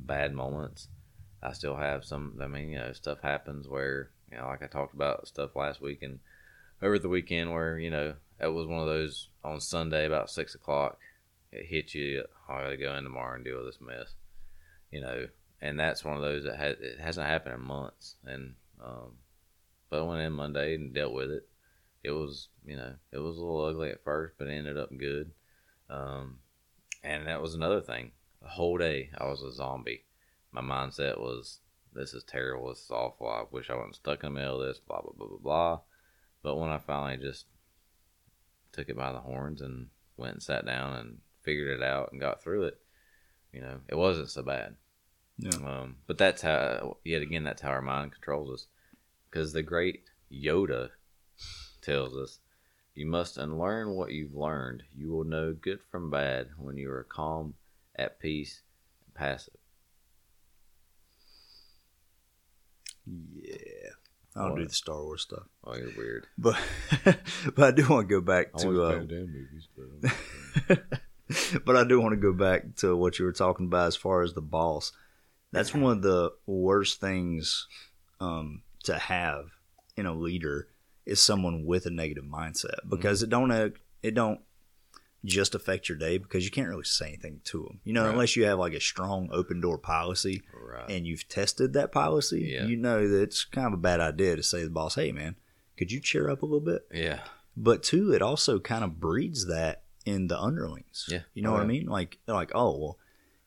[0.00, 0.88] bad moments.
[1.40, 2.40] I still have some.
[2.42, 5.80] I mean, you know, stuff happens where you know, like I talked about stuff last
[5.80, 6.18] week and
[6.82, 10.56] over the weekend where you know it was one of those on Sunday about six
[10.56, 10.98] o'clock.
[11.52, 12.24] It hit you.
[12.48, 14.14] "Oh, I got to go in tomorrow and deal with this mess.
[14.90, 15.28] You know,
[15.60, 18.16] and that's one of those that has it hasn't happened in months.
[18.24, 18.54] And
[18.84, 19.12] um,
[19.88, 21.46] but I went in Monday and dealt with it.
[22.02, 24.90] It was you know it was a little ugly at first, but it ended up
[24.98, 25.30] good.
[25.88, 26.38] Um,
[27.04, 28.10] and that was another thing.
[28.44, 30.04] The whole day I was a zombie.
[30.52, 31.60] My mindset was
[31.94, 32.68] this is terrible.
[32.68, 33.28] This is awful.
[33.28, 34.78] I wish I wasn't stuck in the middle of this.
[34.78, 35.80] Blah blah blah blah blah.
[36.42, 37.46] But when I finally just
[38.72, 42.20] took it by the horns and went and sat down and figured it out and
[42.20, 42.78] got through it,
[43.52, 44.76] you know, it wasn't so bad.
[45.38, 45.56] Yeah.
[45.56, 48.66] Um, but that's how, yet again, that's how our mind controls us.
[49.30, 50.90] Because the great Yoda
[51.80, 52.38] tells us,
[52.94, 54.84] you must unlearn what you've learned.
[54.94, 57.54] You will know good from bad when you are calm,
[57.96, 58.62] at peace,
[59.06, 59.54] and passive.
[63.06, 63.90] Yeah.
[64.36, 65.44] I don't do the Star Wars stuff.
[65.62, 66.26] Oh, you're weird.
[66.38, 66.58] But
[67.54, 69.68] but I do want to go back I to uh, movies,
[70.68, 70.82] but
[71.64, 74.22] but I do want to go back to what you were talking about as far
[74.22, 74.92] as the boss.
[75.52, 77.68] That's one of the worst things
[78.18, 79.46] um, to have
[79.96, 80.66] in a leader
[81.06, 83.52] is someone with a negative mindset because it don't
[84.02, 84.40] it don't
[85.24, 87.80] just affect your day because you can't really say anything to them.
[87.84, 88.12] You know, Right.
[88.12, 90.90] unless you have like a strong open door policy right.
[90.90, 92.66] and you've tested that policy, Yeah.
[92.66, 95.12] you know that it's kind of a bad idea to say to the boss, "Hey,
[95.12, 95.36] man,
[95.78, 97.20] could you cheer up a little bit?" yeah.
[97.56, 101.06] but two, it also kind of breeds that in the underlings.
[101.08, 101.22] Yeah.
[101.32, 101.86] you know Oh, what I mean?
[101.86, 102.98] Like, like, oh well,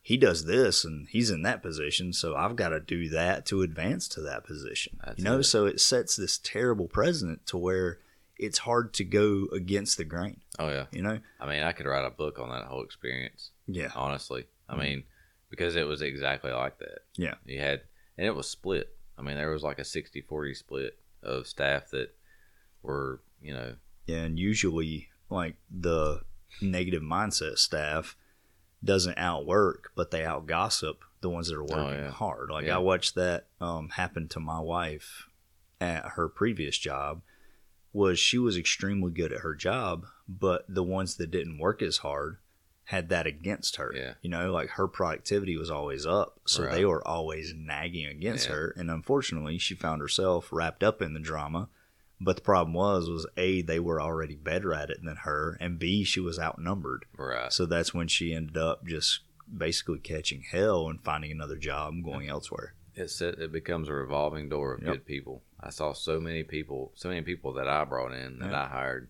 [0.01, 3.61] he does this and he's in that position, so I've got to do that to
[3.61, 4.97] advance to that position.
[5.05, 5.43] That's you know, it.
[5.43, 7.99] so it sets this terrible precedent to where
[8.39, 10.41] it's hard to go against the grain.
[10.59, 10.85] Oh, yeah.
[10.91, 11.19] You know?
[11.39, 13.51] I mean, I could write a book on that whole experience.
[13.67, 14.47] Yeah, honestly.
[14.69, 14.79] I Mhm.
[14.79, 15.03] mean,
[15.49, 16.99] because it was exactly like that.
[17.15, 17.35] Yeah.
[17.45, 17.81] You had,
[18.17, 18.95] and it was split.
[19.17, 22.15] I mean, there was like a 60 40 split of staff that
[22.83, 23.75] were, you know,
[24.05, 26.21] yeah, and usually like the
[26.61, 28.15] negative mindset staff
[28.83, 32.11] doesn't outwork, but they out gossip the ones that are working Oh, yeah.
[32.11, 32.49] hard.
[32.51, 32.75] Like Yeah.
[32.75, 35.27] I watched that um, happen to my wife
[35.81, 37.21] at her previous job.
[37.97, 41.97] Was she was extremely good at her job, but the ones that didn't work as
[41.97, 42.37] hard
[42.85, 43.91] had that against her.
[43.95, 44.13] Yeah.
[44.21, 46.73] You know, like her productivity was always up, so Right.
[46.75, 48.53] they were always nagging against Yeah.
[48.55, 51.69] her, and unfortunately, she found herself wrapped up in the drama.
[52.21, 55.77] But the problem was, was a they were already better at it than her, and
[55.79, 57.05] b she was outnumbered.
[57.17, 57.51] right.
[57.51, 59.21] So that's when she ended up just
[59.55, 62.73] basically catching hell and finding another job and going elsewhere.
[62.95, 64.91] It set, it becomes a revolving door of Yep.
[64.93, 65.43] good people.
[65.59, 68.63] I saw so many people, so many people that I brought in that Yeah.
[68.63, 69.09] I hired,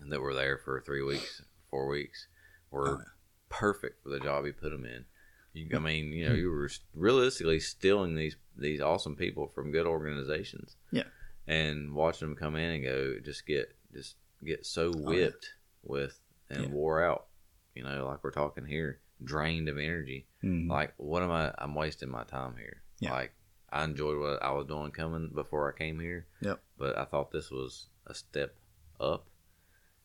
[0.00, 2.28] and that were there for three weeks, four weeks,
[2.70, 3.04] were Oh, yeah.
[3.48, 5.04] perfect for the job you put them in.
[5.52, 9.86] You, I mean, you know, you were realistically stealing these these awesome people from good
[9.86, 10.76] organizations.
[10.90, 11.04] Yeah.
[11.48, 15.04] and watching them come in and go, just get just get so Oh, yeah.
[15.26, 15.46] whipped
[15.82, 16.70] with and Yeah.
[16.70, 17.26] wore out.
[17.74, 20.68] You know, like we're talking here, drained of energy Mhm.
[20.68, 23.12] like what am i i'm wasting my time here Yeah.
[23.12, 23.32] like
[23.72, 26.60] i enjoyed what i was doing coming before i came here Yep.
[26.78, 28.54] but i thought this was a step
[29.00, 29.26] up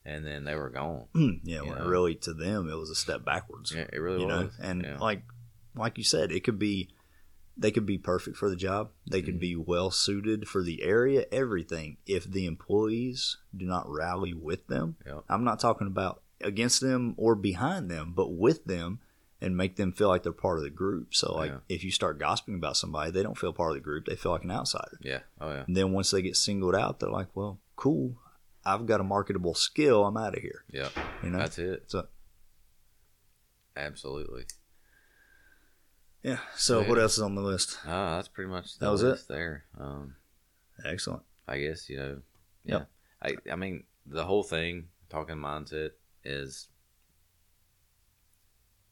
[0.06, 1.06] and then they were gone
[1.44, 1.88] yeah, when Yeah.
[1.88, 3.74] really to them it was a step backwards.
[3.76, 4.98] yeah it really you know, was and yeah.
[4.98, 5.24] like
[5.76, 6.90] like you said, it could be
[7.56, 8.90] they could be perfect for the job.
[9.10, 9.40] They could Mhm.
[9.40, 11.98] be well suited for the area, everything.
[12.08, 15.26] If the employees do not rally with them, Yep.
[15.30, 19.00] I'm not talking about against them or behind them, but with them
[19.40, 21.14] and make them feel like they're part of the group.
[21.14, 21.60] So like Yeah.
[21.70, 24.06] if you start gossiping about somebody, they don't feel part of the group.
[24.06, 24.98] They feel like an outsider.
[25.02, 28.18] yeah oh yeah And then once they get singled out, they're like, "Well, cool.
[28.66, 30.06] I've got a marketable skill.
[30.06, 30.90] I'm out of here." yeah
[31.24, 31.38] You know?
[31.40, 32.08] that's it So
[33.76, 34.46] absolutely
[36.24, 36.40] yeah.
[36.56, 36.90] So Yeah.
[36.90, 37.78] what else is on the list?
[37.86, 39.20] ah that's pretty much the That was it?
[39.28, 40.16] there um
[40.84, 41.24] Excellent.
[41.48, 42.22] i guess you know
[42.66, 43.38] yeah Yep.
[43.48, 45.92] i i mean the whole thing talking mindset
[46.24, 46.70] is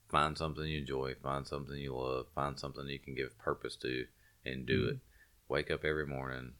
[0.09, 4.07] find something you enjoy, find something you love, find something you can give purpose to,
[4.45, 4.91] and do Mhm.
[4.91, 4.99] it.
[5.47, 6.55] Wake up every morning,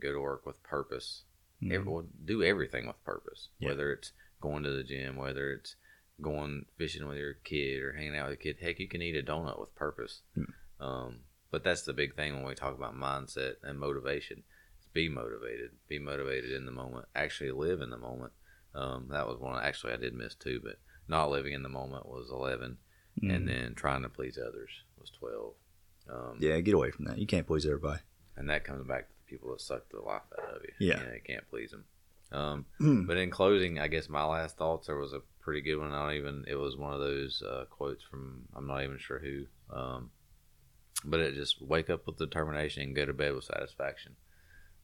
[0.00, 1.24] go to work with purpose.
[1.62, 1.72] Mhm.
[1.72, 3.48] Every, well, do everything with purpose.
[3.58, 3.68] Yeah.
[3.68, 5.76] Whether it's going to the gym, whether it's
[6.20, 8.62] going fishing with your kid or hanging out with your kid.
[8.62, 10.22] Heck, you can eat a donut with purpose.
[10.36, 10.52] Mm.
[10.80, 14.44] Um, but that's the big thing when we talk about mindset and motivation.
[14.92, 15.70] Be motivated.
[15.88, 17.06] Be motivated in the moment.
[17.14, 18.32] Actually live in the moment.
[18.74, 19.62] Um, that was one.
[19.62, 20.78] Actually, I did miss too, but
[21.08, 22.78] not living in the moment was eleven,
[23.22, 23.34] Mhm.
[23.34, 25.54] and then trying to please others was twelve.
[26.08, 27.18] Um, yeah, get away from that.
[27.18, 28.00] You can't please everybody.
[28.36, 30.72] and that comes back to the people that suck the life out of you.
[30.88, 31.00] Yeah.
[31.00, 31.84] you, know, you can't please them.
[32.32, 33.06] Um, Mm.
[33.06, 35.92] but in closing, I guess my last thoughts there was a pretty good one.
[35.92, 36.44] I don't even.
[36.48, 39.46] It was one of those uh, quotes from I'm not even sure who.
[39.70, 40.10] Um,
[41.04, 44.16] but it just wake up with determination and go to bed with satisfaction.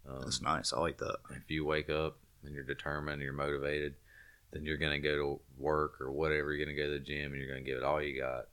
[0.07, 0.73] Um, That's nice.
[0.75, 1.19] I like that.
[1.31, 3.95] if you wake up and you're determined, you're motivated,
[4.51, 6.53] then you're going to go to work or whatever.
[6.53, 8.21] You're going to go to the gym and you're going to give it all you
[8.21, 8.47] got,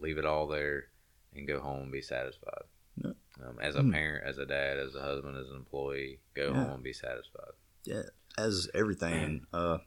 [0.00, 0.86] leave it all there,
[1.34, 2.62] and go home and be satisfied.
[2.96, 3.12] Yeah.
[3.46, 3.92] Um, as a Hmm.
[3.92, 6.64] parent, as a dad, as a husband, as an employee, go Yeah.
[6.64, 7.52] home and be satisfied.
[7.84, 8.02] Yeah,
[8.36, 9.78] as everything, uh,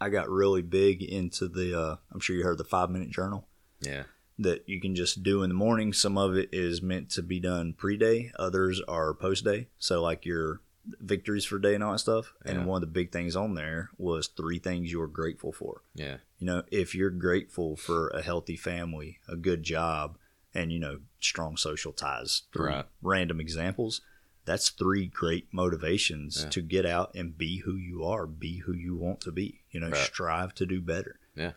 [0.00, 1.78] I got really big into the.
[1.78, 3.46] Uh, I'm sure you heard the five minute journal
[3.80, 4.04] Yeah.
[4.38, 5.92] that you can just do in the morning.
[5.92, 8.32] Some of it is meant to be done pre day.
[8.36, 9.68] Others are post day.
[9.78, 10.62] So like your
[11.00, 12.32] victories for day and all that stuff.
[12.44, 12.52] Yeah.
[12.52, 15.82] And one of the big things on there was three things you were grateful for.
[15.94, 16.16] Yeah.
[16.38, 20.16] You know, if you're grateful for a healthy family, a good job,
[20.54, 22.42] and you know strong social ties.
[22.52, 22.86] Three Right.
[23.02, 24.00] random examples.
[24.46, 26.48] That's three great motivations Yeah.
[26.50, 29.60] to get out and be who you are, be who you want to be.
[29.70, 29.96] You know, Right.
[30.06, 31.20] strive to do better.
[31.36, 31.52] Yeah.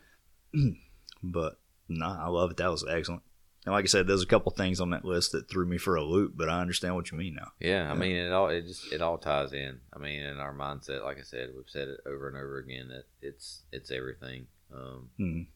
[1.22, 1.58] but
[1.88, 2.56] no, I love it.
[2.58, 3.22] That was excellent.
[3.64, 5.96] And like I said, there's a couple things on that list that threw me for
[5.96, 7.52] a loop, but I understand what you mean now.
[7.60, 7.98] Yeah, I Yeah.
[7.98, 9.80] mean it all it just it all ties in.
[9.92, 12.88] I mean, in our mindset, like I said, we've said it over and over again
[12.88, 14.48] that it's it's everything.
[14.72, 15.46] Um, Mhm.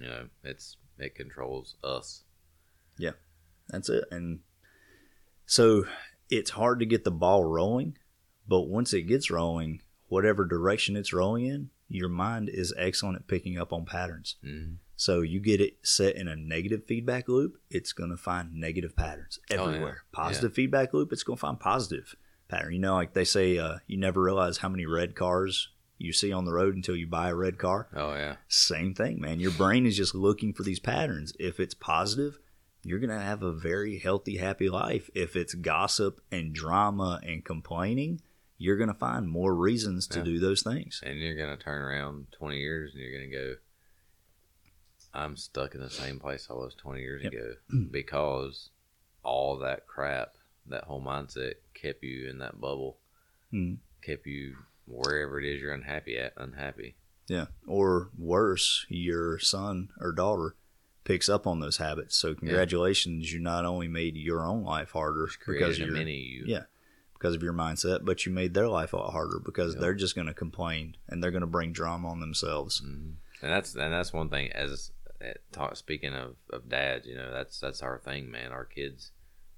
[0.00, 2.22] you know, it's it controls us.
[2.98, 3.12] Yeah,
[3.68, 4.04] that's it.
[4.10, 4.40] And
[5.44, 5.84] so
[6.30, 7.98] it's hard to get the ball rolling,
[8.48, 13.26] but once it gets rolling, whatever direction it's rolling in, your mind is excellent at
[13.26, 14.36] picking up on patterns.
[14.42, 14.76] Mm-hmm.
[14.96, 18.96] So you get it set in a negative feedback loop, it's going to find negative
[18.96, 19.62] patterns Oh, yeah.
[19.62, 20.04] everywhere.
[20.12, 22.14] Positive feedback loop, it's going to find positive
[22.48, 22.72] pattern.
[22.72, 25.68] You know, like they say, uh, you never realize how many red cars
[25.98, 27.88] you see on the road until you buy a red car.
[27.94, 29.38] Oh yeah, Same thing, man.
[29.40, 31.32] Your brain is just looking for these patterns.
[31.38, 32.38] If it's positive,
[32.82, 35.10] you're going to have a very healthy, happy life.
[35.14, 38.20] If it's gossip and drama and complaining,
[38.58, 40.24] you're going to find more reasons to Yeah.
[40.24, 41.02] do those things.
[41.04, 43.56] and you're gonna turn around twenty years and you're gonna go.
[45.16, 47.32] I'm stuck in the same place I was twenty years Yep.
[47.32, 47.54] ago
[47.90, 48.70] because
[49.22, 50.36] all that crap,
[50.66, 52.98] that whole mindset, kept you in that bubble,
[53.52, 53.78] Mhm.
[54.02, 54.56] kept you
[54.86, 56.94] wherever it is you're unhappy at, unhappy.
[57.26, 57.46] Yeah.
[57.66, 60.54] Or worse, your son or daughter
[61.02, 62.16] picks up on those habits.
[62.16, 66.44] So congratulations, you not only made your own life harder because of your you.
[66.46, 66.64] Yeah.
[67.14, 69.80] because of your mindset, but you made their life a lot harder because Yeah.
[69.80, 72.82] they're just going to complain and they're going to bring drama on themselves.
[72.82, 73.14] Mhm.
[73.42, 74.52] And that's and that's one thing.
[74.52, 74.92] As
[75.52, 78.52] talk, speaking of, of dads, you know, that's that's our thing, man.
[78.52, 79.10] Our kids,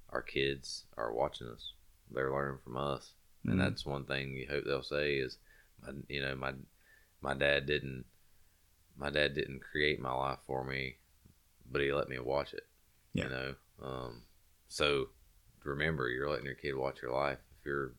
[0.09, 1.73] our kids are watching us.
[2.11, 3.13] They're learning from us,
[3.45, 3.51] Mhm.
[3.51, 5.37] and that's one thing you hope they'll say is,
[5.81, 6.53] my, you know, my
[7.21, 8.05] my dad didn't
[8.97, 10.97] my dad didn't create my life for me,
[11.71, 12.65] but he let me watch it.
[13.13, 13.23] Yeah.
[13.25, 14.23] You know, um,
[14.67, 15.09] so
[15.63, 17.39] remember, you're letting your kid watch your life.
[17.59, 17.93] If you're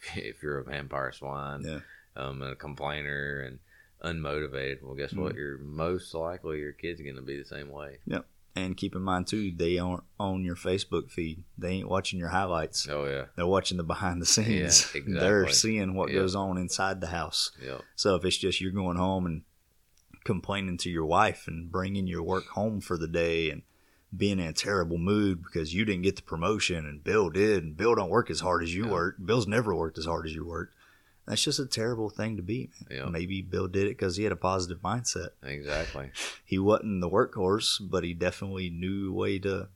[0.16, 1.80] if you're a vampire swine, Yeah.
[2.16, 3.58] um, and a complainer and
[4.04, 5.32] unmotivated, well, guess what?
[5.34, 5.36] Mhm.
[5.36, 7.98] You're most likely your kid's going to be the same way.
[8.06, 8.26] Yep.
[8.54, 11.44] And keep in mind too, they aren't on your Facebook feed.
[11.58, 12.88] They ain't watching your highlights.
[12.88, 14.90] Oh yeah, They're watching the behind the scenes.
[14.94, 16.20] Yeah, They're seeing what Yeah.
[16.20, 17.50] goes on inside the house.
[17.62, 19.42] yep, So if it's just you're going home and
[20.24, 23.62] complaining to your wife and bringing your work home for the day and
[24.16, 27.76] being in a terrible mood because you didn't get the promotion and Bill did and
[27.76, 28.92] Bill don't work as hard as you Yeah.
[28.92, 29.16] work.
[29.24, 30.74] Bill's never worked as hard as you worked.
[31.26, 32.70] That's just a terrible thing to be.
[32.88, 32.98] Man.
[32.98, 35.30] yep, Maybe Bill did it because he had a positive mindset.
[35.42, 36.10] exactly.
[36.44, 39.68] He wasn't the workhorse, but he definitely knew a way to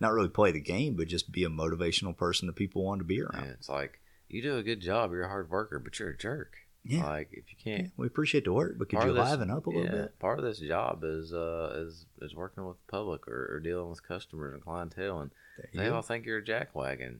[0.00, 3.04] not really play the game, but just be a motivational person that people wanted to
[3.04, 3.44] be around.
[3.44, 5.12] And it's like you do a good job.
[5.12, 6.54] You're a hard worker, but you're a jerk.
[6.84, 7.06] Yeah.
[7.06, 7.92] Like if you can't.
[7.96, 10.18] we appreciate the work, but could you this- liven up a little yeah, bit?
[10.18, 13.90] Part of this job is uh is is working with the public or, or dealing
[13.90, 15.30] with customers and clientele, and
[15.74, 15.96] they go.
[15.96, 17.18] all think you're a jackwagon.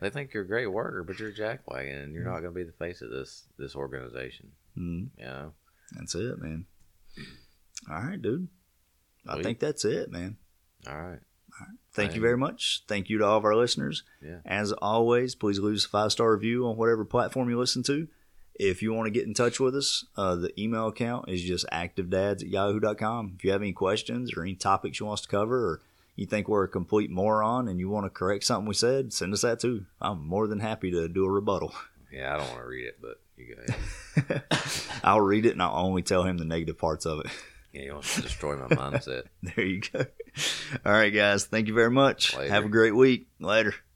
[0.00, 2.32] They think you're a great worker, but you're a jackwagon, and you're Mm-hmm.
[2.32, 4.52] not going to be the face of this this organization.
[4.78, 5.08] Mhm.
[5.18, 5.52] You know.
[5.92, 6.66] That's it, man.
[7.90, 8.48] All right, dude.
[9.26, 10.36] I think that's it, man.
[10.86, 11.18] All right.
[11.60, 11.78] All right.
[11.92, 12.84] Thank you very much.
[12.86, 14.04] Thank you to all of our listeners.
[14.22, 14.38] Yeah.
[14.46, 18.06] As always, please leave us a five star review on whatever platform you listen to.
[18.54, 21.64] If you want to get in touch with us, uh, the email account is just
[21.72, 23.34] activedads at yahoo.com.
[23.36, 25.80] If you have any questions or any topics you want us to cover, or
[26.18, 29.32] you think we're a complete moron and you want to correct something we said, send
[29.32, 29.86] us that too.
[30.00, 31.72] I'm more than happy to do a rebuttal.
[32.12, 33.62] Yeah, I don't want to read it, but you go
[34.26, 34.42] ahead.
[35.04, 37.26] I'll read it and I'll only tell him the negative parts of it.
[37.72, 39.24] Yeah, you want to destroy my mindset.
[39.42, 40.06] There you go.
[40.84, 41.44] All right, guys.
[41.44, 42.36] Thank you very much.
[42.36, 42.52] Later.
[42.52, 43.28] Have a great week.
[43.38, 43.74] Later.